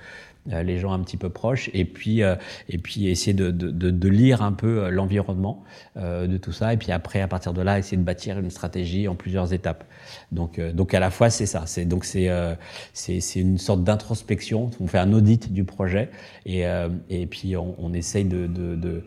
[0.47, 2.35] les gens un petit peu proches, et puis, euh,
[2.69, 5.63] et puis essayer de, de, de, lire un peu euh, l'environnement
[5.95, 9.07] de tout ça, et puis après, à partir de là, essayer de bâtir une stratégie
[9.09, 9.83] en plusieurs étapes.
[10.31, 11.63] Donc, donc à la fois, c'est ça.
[11.65, 12.29] C'est donc c'est
[12.93, 14.71] c'est une sorte d'introspection.
[14.79, 16.09] On fait un audit du projet,
[16.45, 16.63] et,
[17.09, 19.03] et puis on, on essaye de, de,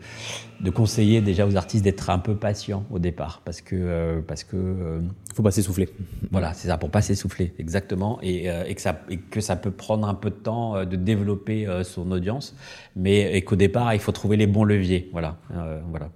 [0.61, 5.01] de, conseiller déjà aux artistes d'être un peu patients au départ, parce que parce que
[5.33, 5.89] faut pas s'essouffler.
[6.31, 9.71] Voilà, c'est ça, pour pas s'essouffler, exactement, et, et, que ça et que ça peut
[9.71, 12.55] prendre un peu de temps de développer euh, son audience,
[12.95, 15.09] mais qu'au départ, il faut trouver les bons leviers.
[15.11, 16.09] Voilà, euh, voilà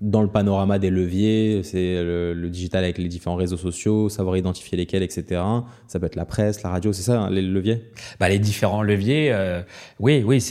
[0.00, 4.76] dans le panorama des leviers, c'est le, digital avec les différents réseaux sociaux, savoir identifier
[4.76, 5.42] lesquels, etc.
[5.88, 7.90] Ça peut être la presse, la radio, c'est ça hein, les leviers?
[8.20, 9.62] Bah, Les différents leviers, euh,
[9.98, 10.42] oui, oui.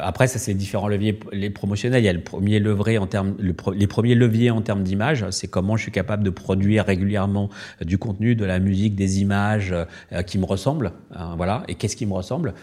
[0.00, 2.02] après, ça, c'est les différents leviers les promotionnels.
[2.02, 5.26] Il y a le premier levier en termes, les premiers leviers en termes d'image.
[5.30, 7.50] C'est comment je suis capable de produire régulièrement
[7.80, 10.92] euh, du contenu, de la musique, des images euh, qui me ressemblent.
[11.14, 11.64] Hein, voilà.
[11.68, 12.54] Et qu'est-ce qui me ressemble?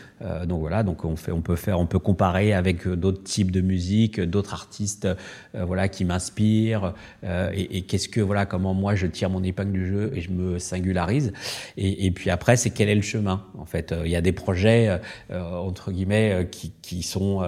[0.47, 0.83] Donc voilà.
[0.83, 4.53] Donc on fait, on peut faire, on peut comparer avec d'autres types de musique, d'autres
[4.53, 5.07] artistes,
[5.53, 6.93] voilà, m'inspire
[7.23, 10.31] euh, et, qu'est-ce que voilà comment moi je tire mon épingle du jeu et je
[10.31, 11.33] me singularise
[11.77, 14.31] et, puis après c'est quel est le chemin en fait euh, il y a des
[14.31, 14.99] projets
[15.31, 17.43] euh, entre guillemets qui, qui sont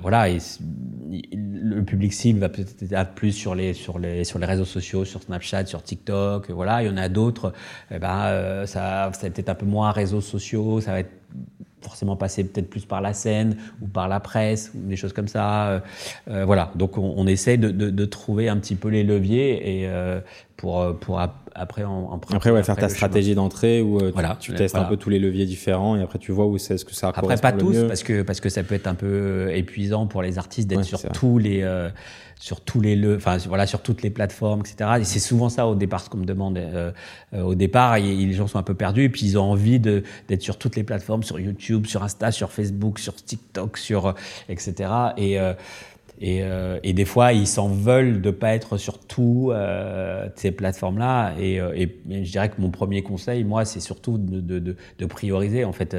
[0.00, 0.38] voilà, et
[1.32, 5.04] le public cible va peut-être être plus sur les sur les sur les réseaux sociaux,
[5.04, 6.82] sur Snapchat, sur TikTok, voilà.
[6.82, 7.52] Il y en a d'autres,
[7.92, 11.12] eh ben ça, ça va peut-être un peu moins réseaux sociaux, ça va être
[11.80, 15.28] forcément passer peut-être plus par la scène ou par la presse ou des choses comme
[15.28, 15.68] ça.
[15.68, 15.80] Euh,
[16.28, 19.80] euh, voilà, donc on, on essaie de, de, de, trouver un petit peu les leviers
[19.82, 20.20] et euh,
[20.56, 21.20] pour pour
[21.58, 25.10] après en, après ouais faire ta stratégie d'entrée où voilà, tu, testes un peu tous
[25.10, 27.84] les leviers différents et après tu vois où c'est ce que ça après pas tous
[27.86, 31.02] parce que parce que ça peut être un peu épuisant pour les artistes d'être sur
[31.12, 31.62] tous les
[32.38, 34.90] sur tous les le, enfin voilà sur toutes les plateformes, etc.
[35.00, 36.58] Et c'est souvent ça au départ ce qu'on me demande.
[36.58, 36.92] Euh,
[37.34, 40.02] euh, au départ, les gens sont un peu perdus et puis ils ont envie de
[40.28, 44.14] d'être sur toutes les plateformes, sur YouTube, sur Insta, sur Facebook, sur TikTok, sur
[44.48, 44.90] etc.
[45.16, 45.38] Et
[46.20, 50.50] et, euh, et, des fois, ils s'en veulent de pas être sur tout euh, ces
[50.50, 51.34] plateformes-là.
[51.38, 54.76] Et, euh, et, je dirais que mon premier conseil, moi, c'est surtout de, de, de,
[54.98, 55.64] de, prioriser.
[55.64, 55.96] En fait,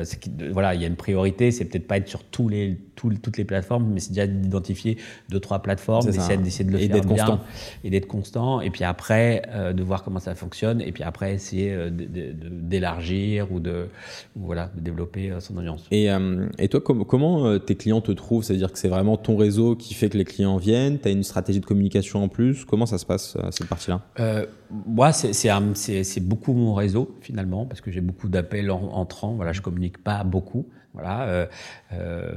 [0.52, 1.52] voilà, il y a une priorité.
[1.52, 2.78] C'est peut-être pas être sur tous les,
[3.22, 4.98] toutes les plateformes, mais c'est déjà d'identifier
[5.30, 7.40] deux, trois plateformes, d'essayer de le et faire bien constant.
[7.84, 8.62] et d'être constant.
[8.62, 10.82] Et puis après, euh, de voir comment ça fonctionne.
[10.82, 13.88] Et puis après, essayer d'élargir ou de,
[14.36, 15.86] voilà, de développer son audience.
[15.92, 16.10] Et,
[16.58, 18.44] et toi, comment tes clients te trouvent?
[18.44, 21.00] C'est-à-dire que c'est vraiment ton réseau qui fait que les clients viennent?
[21.00, 22.66] Tu as une stratégie de communication en plus?
[22.66, 24.02] Comment ça se passe, euh, cette partie-là?
[24.20, 24.46] Euh,
[24.86, 29.34] Moi, c'est beaucoup mon réseau, finalement, parce que j'ai beaucoup d'appels entrants.
[29.34, 30.68] Voilà, je communique pas beaucoup.
[30.94, 31.46] Voilà, euh,
[31.94, 32.34] euh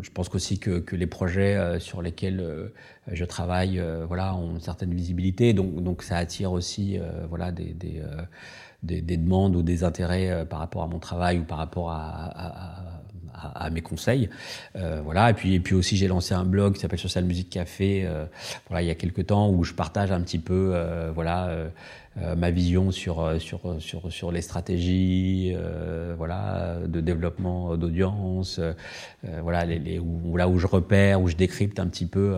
[0.00, 2.72] je pense aussi que, que, les projets sur lesquels
[3.06, 6.98] je travaille, voilà, ont une certaine visibilité, donc, donc ça attire aussi,
[7.28, 8.02] voilà, des, des,
[8.82, 11.98] des, des, demandes ou des intérêts par rapport à mon travail ou par rapport à,
[11.98, 13.00] à
[13.42, 14.28] à, mes conseils.
[14.76, 15.30] Euh, voilà.
[15.30, 18.04] Et puis, et puis aussi, j'ai lancé un blog qui s'appelle Social Music Café.
[18.04, 18.26] Euh,
[18.68, 21.50] voilà, il y a quelques temps où je partage un petit peu, euh, voilà.
[22.16, 25.54] Euh, euh, ma vision sur, sur, sur, sur les stratégies
[26.16, 28.60] voilà, de développement d'audience,
[29.22, 32.36] voilà, les, les, où, là où je repère, où je décrypte un petit peu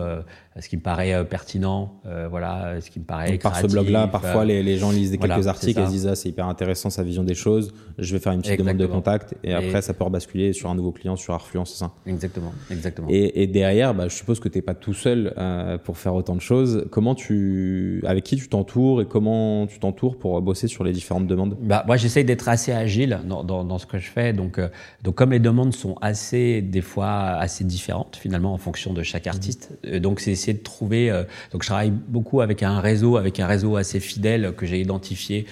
[0.59, 4.45] ce qui me paraît pertinent, voilà, ce qui me paraît Donc, Par ce blog-là, parfois
[4.45, 7.03] les, les, gens lisent des quelques articles et se disent ah, c'est hyper intéressant sa
[7.03, 10.03] vision des choses, je vais faire une petite demande de contact et, après ça peut
[10.03, 13.07] rebasculer sur un nouveau client sur Arfluence, c'est ça Exactement, exactement.
[13.09, 16.15] Et, et derrière, bah, je suppose que tu n'es pas tout seul euh, pour faire
[16.15, 16.85] autant de choses.
[16.91, 21.27] Comment tu, avec qui tu t'entoures et comment tu t'entoures pour bosser sur les différentes
[21.27, 21.57] demandes?
[21.61, 24.33] Bah, Moi, j'essaye d'être assez agile dans, dans, dans, ce que je fais.
[24.33, 24.69] Donc, euh,
[25.03, 29.27] donc, comme les demandes sont assez, des fois, assez différentes finalement en fonction de chaque
[29.27, 29.99] artiste, mmh.
[29.99, 31.09] donc c'est essayer de trouver.
[31.09, 34.79] Euh, donc, je travaille beaucoup avec un réseau, avec un réseau assez fidèle que j'ai
[34.79, 35.45] identifié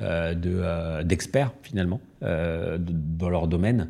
[0.00, 3.88] euh, euh, d'experts finalement euh, dans leur domaine.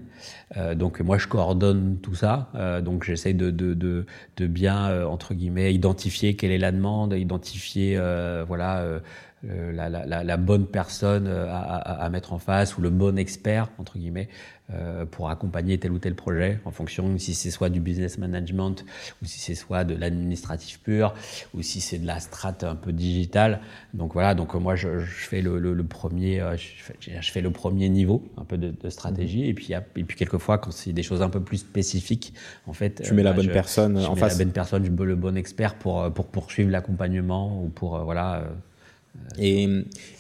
[0.75, 2.51] donc moi je coordonne tout ça.
[2.83, 8.01] donc j'essaye de, de, de, bien entre guillemets identifier quelle est la demande, identifier
[8.47, 9.01] voilà
[9.43, 14.31] la, bonne personne à, à, mettre en face ou le bon expert entre guillemets
[15.11, 18.85] pour accompagner tel ou tel projet en fonction si c'est soit du business management
[19.23, 21.15] ou si c'est soit de l'administratif pur
[21.55, 23.61] ou si c'est de la strate un peu digitale.
[23.95, 27.31] Donc voilà, donc moi je, je fais le, le, le premier, euh, je fais, je
[27.31, 30.71] fais, le premier niveau un peu de, de stratégie et puis et puis quelquefois quand
[30.71, 32.35] c'est des choses un peu plus spécifiques,
[32.67, 34.39] en fait, tu mets la euh, bonne personne en mets face.
[34.39, 38.45] La bonne personne, je veux le bon expert pour pour poursuivre l'accompagnement ou pour voilà
[39.39, 39.69] Et,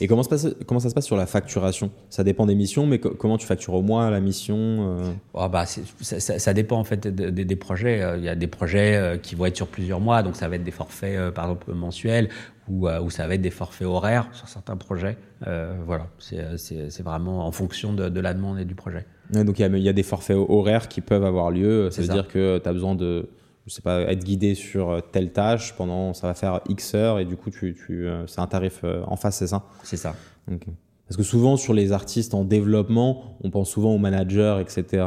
[0.00, 1.90] et comment, se passe, comment ça se passe sur la facturation?
[2.08, 5.00] Ça dépend des missions, mais comment tu factures au mois la mission
[5.34, 8.02] oh bah ça, ça, ça, dépend en fait des projets.
[8.16, 10.62] Il y a des projets qui vont être sur plusieurs mois, donc ça va être
[10.62, 12.28] des forfaits par exemple mensuels
[12.68, 15.16] ou, où ça va être des forfaits horaires sur certains projets.
[15.46, 19.06] Euh, voilà, c'est vraiment en fonction de, de, la demande et du projet.
[19.30, 21.90] donc il y, y, a des forfaits horaires qui peuvent avoir lieu.
[21.90, 23.28] Ça veut dire que tu as besoin de
[23.68, 27.24] je sais pas, être guidé sur telle tâche pendant, ça va faire X heures et
[27.24, 29.64] du coup, tu, tu, euh, c'est un tarif euh, en face, c'est ça?
[29.82, 30.14] C'est ça.
[30.46, 35.06] Parce que souvent, sur les artistes en développement, on pense souvent aux managers, etc.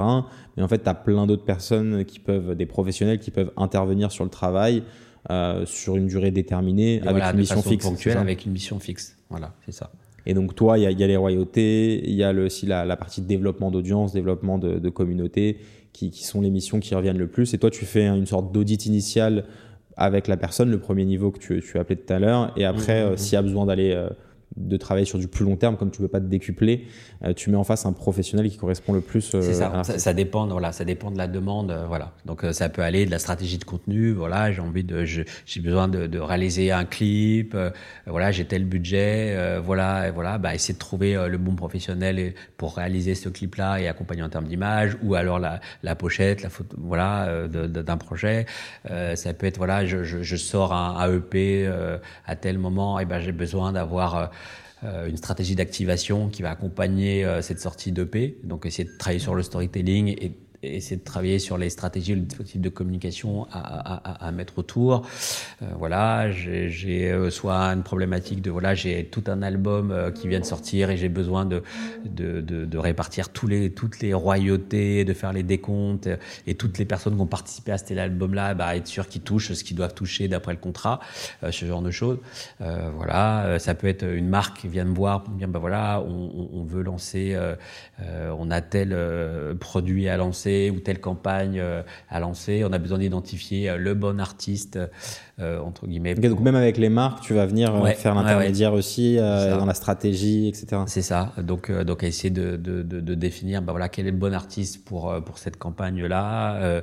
[0.55, 4.12] Mais en fait, tu as plein d'autres personnes qui peuvent, des professionnels qui peuvent intervenir
[4.12, 4.84] sur le travail
[5.30, 7.86] euh, sur une durée déterminée avec une mission fixe.
[7.86, 9.18] Ponctuelle, avec une mission fixe.
[9.30, 9.91] Voilà, c'est ça.
[10.26, 12.86] Et donc toi, il y, y a, les royautés, il y a le, aussi la,
[12.86, 15.57] la, partie développement d'audience, développement de, de communauté,
[15.93, 17.53] qui, qui, sont les missions qui reviennent le plus.
[17.53, 19.45] Et toi, tu fais une sorte d'audit initial
[19.97, 22.53] avec la personne, le premier niveau que tu, tu as appelé tout à l'heure.
[22.55, 24.09] Et après, mmh, mmh, euh, s'il y a besoin d'aller euh,
[24.57, 26.87] de travailler sur du plus long terme, comme tu ne veux pas te décupler,
[27.23, 29.33] euh, tu mets en face un professionnel qui correspond le plus.
[29.33, 29.83] Euh, c'est ça.
[29.83, 30.13] ça.
[30.13, 32.11] dépend, voilà, ça dépend de la demande, euh, voilà.
[32.25, 35.25] Donc ça peut aller de la stratégie de contenu, voilà, j'ai envie de, j'ai
[35.61, 37.55] besoin de, de, réaliser un clip,
[38.05, 42.75] voilà, j'ai tel budget, voilà, et voilà, bah essayer de trouver le bon professionnel pour
[42.75, 46.75] réaliser ce clip-là et accompagner en termes d'image, ou alors la, la pochette, la photo,
[46.79, 48.45] voilà, d'un projet.
[49.15, 51.69] ça peut être, voilà, je, je, je sors un AEP
[52.25, 54.25] à tel moment, et ben j'ai besoin d'avoir euh,
[54.84, 58.38] une stratégie d'activation qui va accompagner euh, cette sortie d'EP.
[58.43, 60.34] Donc essayer de travailler sur le storytelling et
[60.64, 65.07] essayer de travailler sur les stratégies, le dispositif de communication à, à, à mettre autour.
[65.62, 70.28] Euh, voilà, j'ai euh, soit une problématique de voilà, j'ai tout un album euh, qui
[70.28, 71.64] vient de sortir et j'ai besoin de,
[72.05, 76.09] de, de, de, répartir tous les, toutes les royautés, de faire les décomptes
[76.45, 79.53] et toutes les personnes qui ont participé à cet album-là, bah, être sûr qu'ils touchent
[79.53, 80.99] ce qu'ils doivent toucher d'après le contrat,
[81.43, 82.20] euh, ce genre de choses.
[82.62, 85.59] Euh, voilà, ça peut être une marque qui vient me voir pour me dire bah
[85.59, 87.38] voilà, on, on veut lancer,
[87.99, 88.95] on a tel
[89.59, 92.63] produit à lancer ou telle campagne euh, à lancer.
[92.65, 94.79] On a besoin d'identifier euh, le bon artiste,
[95.39, 96.15] euh, entre guillemets.
[96.15, 100.83] donc même avec les marques, tu vas venir faire l'intermédiaire aussi dans la stratégie, etc.
[100.87, 101.33] C'est ça.
[101.37, 104.83] Donc, donc essayer de, de, de, de définir, bah voilà, quel est le bon artiste
[104.85, 106.81] pour pour cette campagne-là.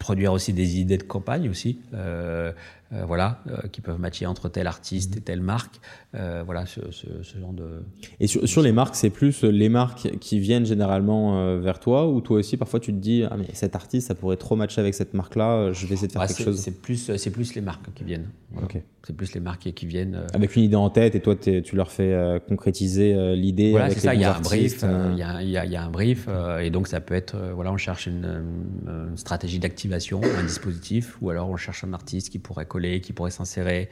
[0.00, 1.78] produire aussi des idées de campagne aussi.
[1.94, 2.50] Euh,
[2.92, 5.80] euh, voilà, euh, qui peuvent matcher entre tel artiste et telle marque.
[6.16, 7.84] Euh, voilà, ce, ce, ce, genre de.
[8.18, 12.20] Et sur, sur les marques, c'est plus les marques qui viennent généralement vers toi, ou
[12.20, 14.94] toi aussi, parfois tu te dis, ah mais cet artiste, ça pourrait trop matcher avec
[14.94, 16.58] cette marque-là, je vais essayer de faire quelque chose.
[16.58, 18.26] C'est plus, c'est plus les marques qui viennent.
[18.50, 18.66] Voilà.
[19.06, 20.24] C'est plus les marques qui viennent.
[20.34, 23.70] Avec une idée en tête, et toi, tu leur fais concrétiser l'idée.
[23.70, 24.14] Voilà, c'est ça.
[24.16, 24.82] Il y a un brief.
[24.82, 26.28] Il y, a, y, a, y, a, un brief,
[26.60, 28.42] et donc ça peut être, voilà, on cherche une,
[28.88, 33.12] une stratégie d'activation, un dispositif, ou alors on cherche un artiste qui pourrait coller qui
[33.12, 33.88] pourrait s'insérer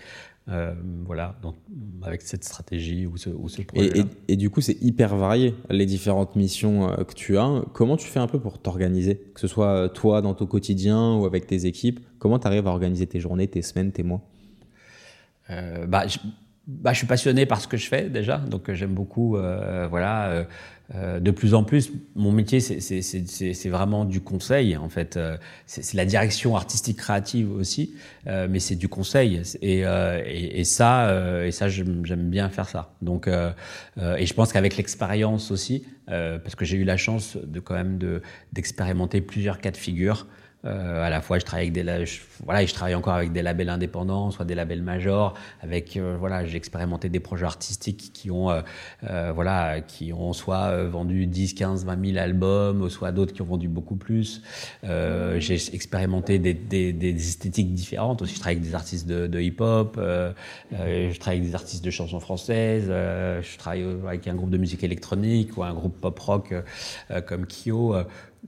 [0.50, 0.72] euh,
[1.04, 1.56] voilà, donc,
[2.02, 3.86] avec cette stratégie ou ce, ou ce projet.
[3.88, 7.62] Et, et, et, du coup, c'est hyper varié, les différentes missions euh, que tu as.
[7.74, 11.14] Comment tu fais un peu pour t'organiser Que ce soit euh, toi dans ton quotidien
[11.16, 14.22] ou avec tes équipes, comment tu arrives à organiser tes journées, tes semaines, tes mois?
[15.50, 16.18] Euh, bah, je,
[16.66, 20.46] bah, je suis passionné par ce que je fais déjà, donc j'aime beaucoup, euh, voilà
[20.94, 25.16] euh, de plus en plus, mon métier, c'est vraiment du conseil, en fait.
[25.16, 25.36] Euh,
[25.66, 27.94] c'est la direction artistique créative aussi,
[28.26, 29.42] euh, mais c'est du conseil.
[29.60, 32.94] Et, euh, et, et ça, euh, et ça j'aime bien faire ça.
[33.02, 37.74] Donc, et je pense qu'avec l'expérience aussi, parce que j'ai eu la chance de quand
[37.74, 37.98] même
[38.52, 40.26] d'expérimenter plusieurs cas de figure,
[40.64, 43.42] euh, à la fois, je travaille avec des, je, voilà, je travaille encore avec des
[43.42, 45.34] labels indépendants, soit des labels majors.
[45.62, 48.62] Avec, euh, voilà, j'ai expérimenté des projets artistiques qui ont, euh,
[49.08, 53.42] euh voilà, qui ont soit euh, vendu 10, 15, 20 000 albums, soit d'autres qui
[53.42, 54.42] ont vendu beaucoup plus.
[54.82, 58.34] Euh, j'ai expérimenté des, des, des, esthétiques différentes aussi.
[58.34, 62.20] Je travaille avec des artistes de, de hip-hop, je travaille avec des artistes de chansons
[62.20, 66.54] françaises, je travaille avec un groupe de musique électronique ou un groupe pop-rock
[67.26, 67.94] comme Kyo.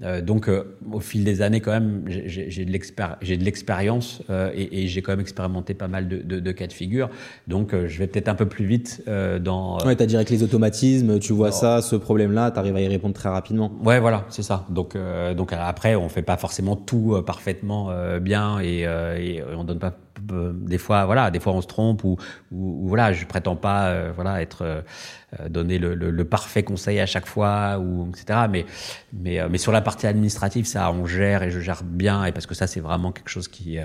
[0.03, 4.87] Euh, donc, euh, au fil des années, quand même, j'ai de l'expérience euh, et, et
[4.87, 7.11] j'ai quand même expérimenté pas mal de, de, de cas de figure.
[7.49, 9.79] Donc, euh, je vais peut-être un peu plus vite euh, dans.
[9.85, 13.29] Ouais, t'as avec les automatismes, tu vois ça, ce problème-là, t'arrives à y répondre très
[13.29, 13.73] rapidement.
[13.85, 14.67] Ouais, voilà, c'est ça.
[14.71, 14.97] Donc,
[15.37, 20.79] donc après, on fait pas forcément tout parfaitement bien et, et on donne pas des
[20.79, 22.17] fois voilà des fois on se trompe ou,
[22.53, 26.63] ou, ou voilà je prétends pas euh, voilà être euh, donner le, le, le, parfait
[26.63, 28.67] conseil à chaque fois ou etc mais
[29.13, 32.47] mais mais sur la partie administrative ça on gère et je gère bien et parce
[32.47, 33.79] que ça c'est vraiment quelque chose qui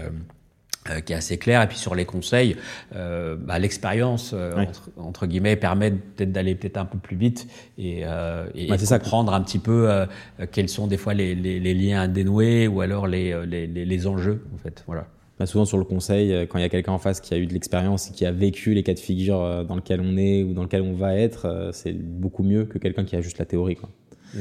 [0.91, 1.63] euh, qui est assez clair.
[1.63, 2.57] Et puis sur les conseils
[2.95, 7.47] euh, bah, l'expérience euh, entre, entre, guillemets permet peut-être d'aller peut-être un peu plus vite
[7.79, 9.37] et, euh, et, et comprendre ça.
[9.37, 10.05] un petit peu euh,
[10.51, 14.07] quels sont des fois les, les, les, liens à dénouer ou alors les, les, les,
[14.07, 14.83] enjeux en fait.
[14.85, 15.07] Voilà
[15.37, 17.37] bah, souvent sur le conseil, euh, quand il y a quelqu'un en face qui a
[17.37, 20.15] eu de l'expérience et qui a vécu les cas de figure euh, dans lequel on
[20.15, 23.21] est ou dans lequel on va être, euh, c'est beaucoup mieux que quelqu'un qui a
[23.21, 23.77] juste la théorie.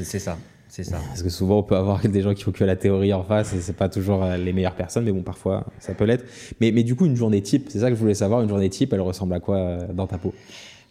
[0.03, 0.37] C'est ça.
[0.69, 0.99] C'est ça.
[1.07, 3.53] Parce que souvent, on peut avoir des gens qui ont que la théorie en face
[3.53, 6.25] et c'est pas toujours les meilleures personnes, mais bon, parfois, ça peut l'être.
[6.59, 8.69] Mais, mais du coup, une journée type, c'est ça que je voulais savoir, une journée
[8.69, 10.33] type, elle ressemble à quoi dans ta peau?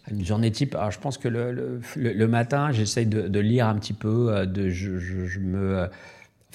[0.09, 3.75] Une journée type, alors je pense que le, le, matin, j'essaye de, de, lire un
[3.75, 5.87] petit peu, de, je, je, je me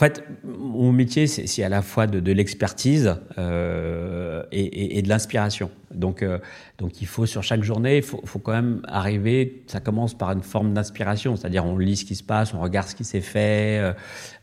[0.00, 5.70] en fait, mon métier, c'est à la fois de, de l'expertise euh, et, de l'inspiration.
[5.94, 6.38] Donc, euh,
[6.78, 9.62] donc, il faut sur chaque journée, il faut, quand même arriver.
[9.66, 12.88] Ça commence par une forme d'inspiration, c'est-à-dire on lit ce qui se passe, on regarde
[12.88, 13.92] ce qui s'est fait, euh,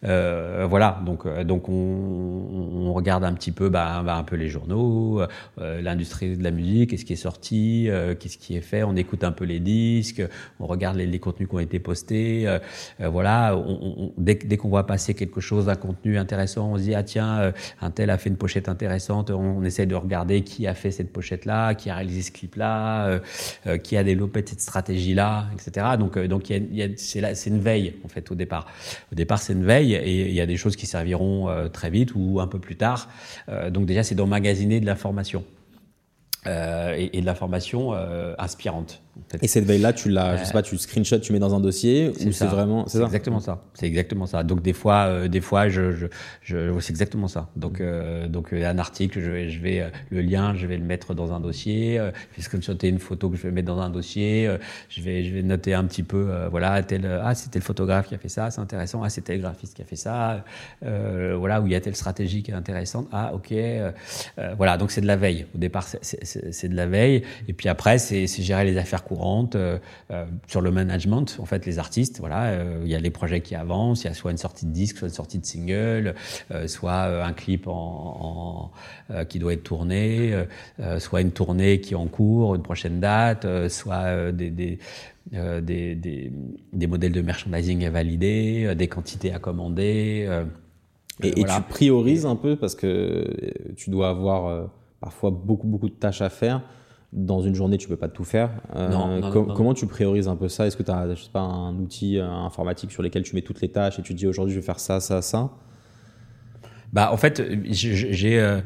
[0.04, 1.02] euh voilà.
[1.06, 5.22] Donc, donc on, regarde un petit peu, bah, bah un peu les journaux,
[5.58, 7.90] l'industrie de la musique, qu'est-ce qui est sorti,
[8.20, 8.84] qu'est-ce qui est fait.
[8.84, 10.24] On écoute un peu les disques,
[10.60, 12.48] on regarde les, contenus qui ont été postés,
[13.00, 13.56] voilà.
[14.18, 17.92] Dès, qu'on voit passer quelque chose un contenu intéressant, on se dit ah tiens, un
[17.92, 21.90] tel a fait une pochette intéressante, on, essaie de regarder qui a fait cette qui
[21.90, 23.20] a réalisé ce clip-là, euh,
[23.68, 25.88] euh, qui a développé cette stratégie-là, etc.
[25.98, 28.68] Donc donc y a, c'est une veille en fait au départ.
[29.12, 32.12] Au départ c'est une veille et il y a des choses qui serviront très vite
[32.16, 33.10] ou un peu plus tard.
[33.72, 35.44] donc déjà c'est d'emmagasiner de l'information.
[36.48, 39.02] Euh, et, et, de l'information euh, inspirante.
[39.42, 42.10] Et cette veille-là, tu l'as, je sais pas, tu screenshot, tu mets dans un dossier
[42.10, 43.64] ou c'est vraiment, c'est exactement ça.
[43.74, 44.44] C'est exactement ça.
[44.44, 46.08] Donc des fois, euh, des fois, je, je,
[46.42, 47.50] je c'est exactement ça.
[47.56, 51.14] Donc euh, donc un article, je vais, je vais le lien, je vais le mettre
[51.14, 51.98] dans un dossier.
[51.98, 54.50] je vais screenshotter une photo que je vais mettre dans un dossier.
[54.90, 58.16] je vais je vais noter un petit peu, voilà, tel ah c'était le photographe qui
[58.16, 59.04] a fait ça, c'est intéressant.
[59.04, 60.44] Ah c'était le graphiste qui a fait ça.
[60.82, 63.08] voilà où il y a telle stratégie qui est intéressante.
[63.12, 63.54] Ah ok,
[64.58, 64.78] voilà.
[64.78, 65.46] Donc c'est de la veille.
[65.56, 67.24] Au départ, c'est c'est de la veille.
[67.48, 69.80] Et puis après, c'est gérer les affaires courantes euh,
[70.12, 71.38] euh, sur le management.
[71.40, 74.04] En fait, les artistes, voilà, euh, il y a les projets qui avancent.
[74.04, 76.14] Il y a soit une sortie de disque, soit une sortie de single,
[76.66, 78.72] soit un clip en,
[79.30, 80.34] qui doit être tourné,
[81.00, 84.80] soit une tournée qui est en cours, une prochaine date, soit des, des
[85.32, 86.32] des, des,
[86.74, 90.30] des, modèles de merchandising à valider, des quantités à commander.
[91.22, 93.28] et, et, tu priorises un peu parce que
[93.76, 96.62] tu dois avoir parfois beaucoup, beaucoup de tâches à faire.
[97.14, 98.50] Dans une journée, tu peux pas tout faire.
[98.76, 99.22] Euh,
[99.56, 100.68] comment tu priorises un peu ça?
[100.68, 103.42] Est-ce que tu as je sais pas, un outil euh, informatique sur lequel tu mets
[103.42, 105.52] toutes les tâches et tu dis aujourd'hui je vais faire ça, ça, ça?
[106.94, 108.40] Bah, En fait, j'ai.
[108.40, 108.62] Euh,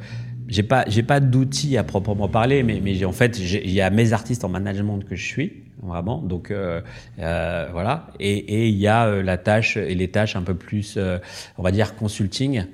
[0.47, 3.89] j'ai pas j'ai pas d'outils à proprement parler mais mais en fait il y a
[3.89, 6.81] mes artistes en management que je suis vraiment donc euh,
[7.19, 10.99] euh, voilà et il y a la tâche et les tâches un peu plus
[11.57, 12.65] on va dire consulting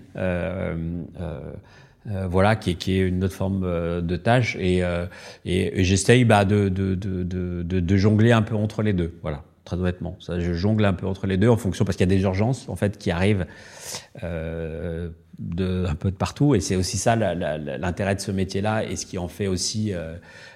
[2.10, 4.56] euh, voilà, qui est, qui est, une autre forme euh, de tâche.
[4.60, 5.06] Et, euh,
[5.46, 9.14] et, j'essaye bah, de, de, de, de, jongler un peu entre les deux.
[9.22, 10.16] Voilà très honnêtement.
[10.22, 12.22] Ça, je jongle un peu entre les deux en fonction parce qu'il y a des
[12.24, 13.46] urgences en fait qui arrivent
[14.24, 18.96] euh, de un peu de partout et c'est aussi ça l'intérêt de ce métier-là et
[18.96, 19.92] ce qui en fait aussi,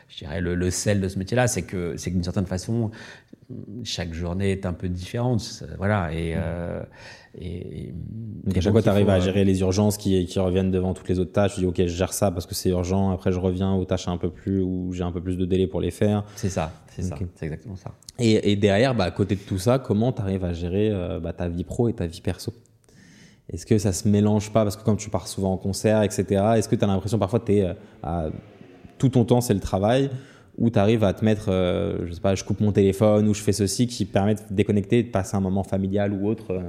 [0.07, 2.91] je dirais le, le, sel de ce métier-là, c'est que c'est d'une certaine façon
[3.83, 6.81] chaque journée est un peu différente, voilà et euh,
[7.39, 7.93] et,
[8.49, 10.93] et à chaque fois, tu arrives à euh, gérer les urgences qui, qui reviennent devant
[10.93, 11.53] toutes les autres tâches.
[11.55, 13.11] Tu dis, OK, je gère ça parce que c'est urgent.
[13.11, 15.67] Après, je reviens aux tâches un peu plus où j'ai un peu plus de délai
[15.67, 16.25] pour les faire.
[16.35, 17.91] C'est ça, c'est ça, c'est exactement ça.
[18.19, 21.19] Et, et, derrière, bah, à côté de tout ça, comment tu arrives à gérer euh,
[21.19, 22.53] bah, ta vie pro et ta vie perso?
[23.49, 24.63] Est-ce que ça se mélange pas?
[24.63, 26.25] Parce que comme tu pars souvent en concert, etc.,
[26.57, 27.73] est-ce que tu as l'impression parfois que es, euh,
[28.03, 28.25] à,
[28.97, 30.09] tout ton temps, c'est le travail
[30.61, 33.41] ou tu arrives à te mettre, je sais pas, je coupe mon téléphone ou je
[33.41, 36.61] fais ceci qui permet de déconnecter, de passer un moment familial ou autre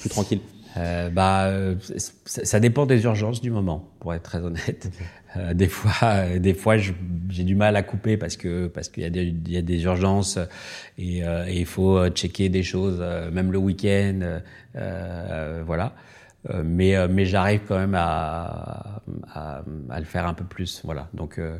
[0.00, 0.40] plus tranquille
[0.76, 1.74] euh, bah, euh,
[2.24, 4.90] ça dépend des urgences du moment, pour être très honnête.
[5.36, 9.02] Euh, des fois, euh, des fois, j'ai du mal à couper parce que parce qu'il
[9.02, 10.38] y a des il y a des urgences
[10.98, 13.00] et, euh, il faut checker des choses,
[13.32, 14.40] même le week-end,
[15.64, 15.94] voilà.
[16.64, 19.00] mais mais j'arrive quand même à,
[19.32, 21.08] à, à le faire un peu plus, voilà.
[21.14, 21.56] Donc euh,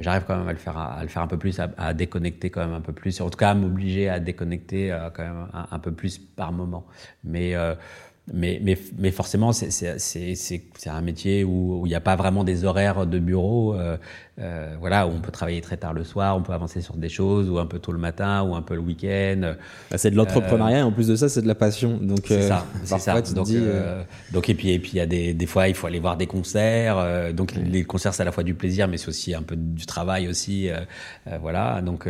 [0.00, 2.60] j'arrive quand même à le faire, à, le faire un peu plus, à, déconnecter quand
[2.60, 5.66] même un peu plus, en tout cas à m'obliger à déconnecter euh, quand même un,
[5.70, 6.86] un, peu plus par moment.
[7.24, 7.74] Mais euh,
[8.32, 13.06] mais, mais, mais forcément, c'est un métier où il n'y a pas vraiment des horaires
[13.06, 13.74] de bureau.
[13.74, 13.96] Euh,
[14.40, 17.08] euh, voilà, où on peut travailler très tard le soir, on peut avancer sur des
[17.08, 19.54] choses, ou un peu tôt le matin, ou un peu le week-end.
[19.90, 21.98] Bah, c'est de l'entrepreneuriat, et en plus de ça, c'est de la passion.
[22.00, 23.20] Donc, c'est ça, c'est ça.
[23.20, 23.48] Donc,
[24.32, 26.16] donc, et puis, et puis, il y a des, des fois, il faut aller voir
[26.16, 27.32] des concerts.
[27.34, 29.86] donc, les concerts, c'est à la fois du plaisir, mais c'est aussi un peu du
[29.86, 30.70] travail aussi.
[31.40, 32.08] voilà, donc.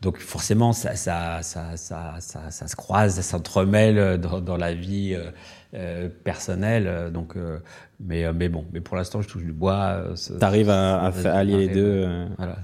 [0.00, 5.16] Donc forcément, ça, ça, ça, ça, se croise, ça s'entremêle dans, dans, la vie
[6.22, 7.10] personnel.
[7.12, 7.34] Donc,
[7.98, 10.04] mais, mais bon, mais pour l'instant, je touche du bois.
[10.38, 12.06] T'arrives à, allier les deux.
[12.36, 12.58] Voilà.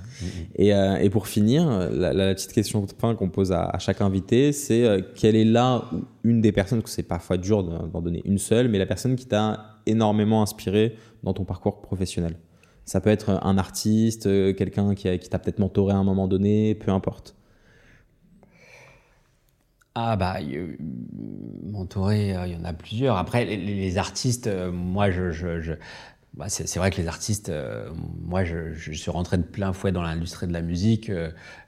[0.54, 0.68] Et,
[1.04, 5.34] et, pour finir, la, petite question de fin qu'on pose à, chaque invité, c'est quelle
[5.34, 5.90] est là
[6.22, 9.26] une des personnes, que c'est parfois dur d'en donner une seule, mais la personne qui
[9.26, 12.36] t'a énormément inspiré dans ton parcours professionnel?
[12.84, 16.74] Ça peut être un artiste, euh, quelqu'un qui, t'a peut-être mentoré à un moment donné,
[16.74, 17.34] peu importe.
[19.94, 20.38] Ah bah,
[21.62, 23.16] mentoré, euh, il y en a plusieurs.
[23.16, 25.74] Après, les, artistes, euh, moi, je,
[26.34, 27.50] bah, c'est vrai que les artistes,
[28.20, 31.10] moi, je, suis rentré de plein fouet dans l'industrie de la musique.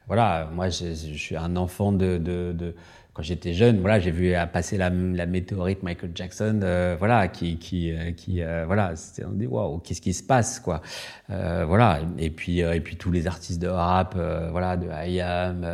[0.08, 2.74] voilà, moi, je, suis un enfant de
[3.16, 7.90] quand j'étais jeune, voilà, j'ai vu passer la, météorite Michael Jackson, euh, voilà, qui, qui,
[7.90, 8.92] euh, qui euh, voilà,
[9.26, 10.82] on dit waouh, qu'est-ce qui se passe, quoi,
[11.28, 12.00] voilà.
[12.18, 14.16] Et puis, et puis tous les artistes de rap,
[14.50, 15.66] voilà, de IAM,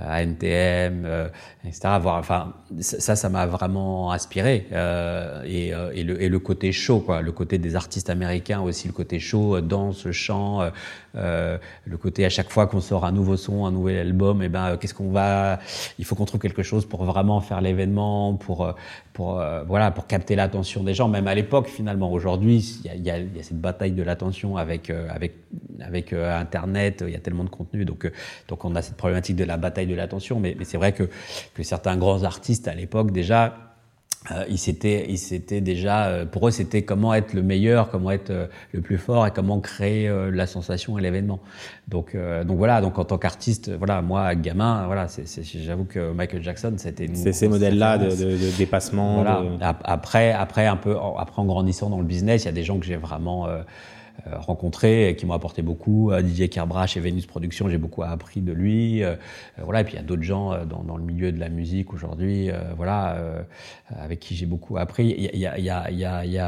[0.00, 1.06] ANTM,
[1.66, 1.80] etc.
[2.00, 4.66] Voir, enfin, ça, ça m'a vraiment inspiré.
[5.46, 8.94] Et, et, le, et le côté show, quoi, le côté des artistes américains aussi, le
[8.94, 10.70] côté show, danse, chant,
[11.14, 14.76] le côté à chaque fois qu'on sort un nouveau son, un nouvel album, et ben,
[14.76, 15.58] qu'est-ce qu'on va,
[15.98, 18.72] il faut qu'on trouve quelque chose pour vraiment faire l'événement, pour, euh,
[19.12, 21.08] pour, euh, voilà, pour capter l'attention des gens.
[21.08, 24.90] Même à l'époque, finalement, aujourd'hui, il y, y, y a, cette bataille de l'attention avec,
[24.90, 25.34] euh, avec,
[25.80, 28.10] avec Internet, il y a tellement de contenu, donc,
[28.48, 30.40] donc on a cette problématique de la bataille de l'attention.
[30.40, 31.08] Mais, mais c'est vrai que,
[31.54, 33.72] que certains grands artistes à l'époque, déjà,
[34.30, 38.12] euh, ils s'étaient, ils s'étaient déjà, euh, pour eux, c'était comment être le meilleur, comment
[38.12, 41.40] être euh, le plus fort et comment créer la sensation et l'événement.
[41.88, 42.80] Donc, donc voilà.
[42.80, 47.08] Donc en tant qu'artiste, voilà, moi, gamin, voilà, c'est, j'avoue que Michael Jackson, c'était.
[47.14, 49.22] C'est ces modèles-là de, de, de, dépassement.
[49.22, 49.42] Voilà.
[49.84, 52.78] Après, après un peu, après en grandissant dans le business, il y a des gens
[52.78, 53.48] que j'ai vraiment
[54.26, 56.12] euh, rencontré et qui m'ont apporté beaucoup.
[56.22, 59.02] Didier Kerbrach et Vénus Productions, j'ai beaucoup appris de lui.
[59.02, 59.16] Euh,
[59.58, 61.92] voilà, et puis il y a d'autres gens euh, dans, le milieu de la musique
[61.92, 63.44] aujourd'hui, voilà,
[63.88, 65.14] avec qui j'ai beaucoup appris.
[65.16, 66.38] Il y a, il y a, il y a, il y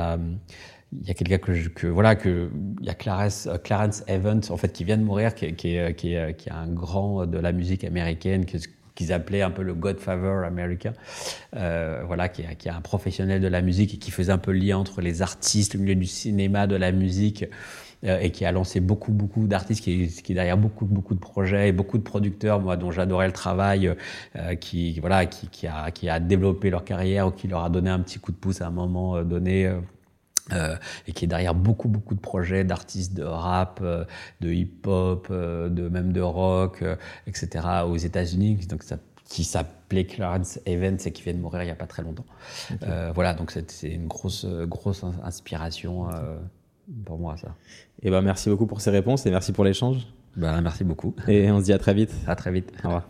[1.10, 2.50] a quelqu'un que, que, voilà que
[2.80, 5.94] il y a Clarence, Clarence Evans en fait qui vient de mourir qui, qui, est,
[5.94, 8.44] qui, qui est un grand de la musique américaine
[8.95, 10.92] qu'ils appelaient un peu le Godfather américain,
[11.57, 14.53] euh, voilà, qui, qui est un professionnel de la musique et qui faisait un peu
[14.53, 17.45] le lien entre les artistes, le milieu du cinéma, de la musique,
[18.05, 21.20] euh, et qui a lancé beaucoup, beaucoup d'artistes, qui, qui est derrière beaucoup, beaucoup de
[21.20, 23.95] projets et beaucoup de producteurs, moi, dont j'adorais le travail,
[24.36, 27.70] euh, qui, voilà, qui, qui, a, qui a développé leur carrière ou qui leur a
[27.70, 29.72] donné un petit coup de pouce à un moment euh, donné.
[30.53, 30.76] Euh,
[31.07, 34.05] et qui est derrière beaucoup beaucoup de projets d'artistes de rap, euh,
[34.42, 36.84] de hip-hop, euh, de même de rock,
[37.26, 37.66] etc.
[37.86, 38.66] aux États-Unis.
[38.68, 41.86] Donc ça, qui s'appelait Clarence Evans et qui vient de mourir il y a pas
[41.86, 42.26] très longtemps.
[42.74, 42.86] Okay.
[43.14, 46.09] voilà, donc c'est une grosse grosse inspiration
[47.07, 47.49] pour moi ça.
[48.03, 50.07] Et eh ben merci beaucoup pour ces réponses et merci pour l'échange.
[50.36, 51.14] Ben merci beaucoup.
[51.26, 52.12] Et on se dit à très vite.
[52.26, 52.70] À très vite.
[52.84, 53.09] Au revoir.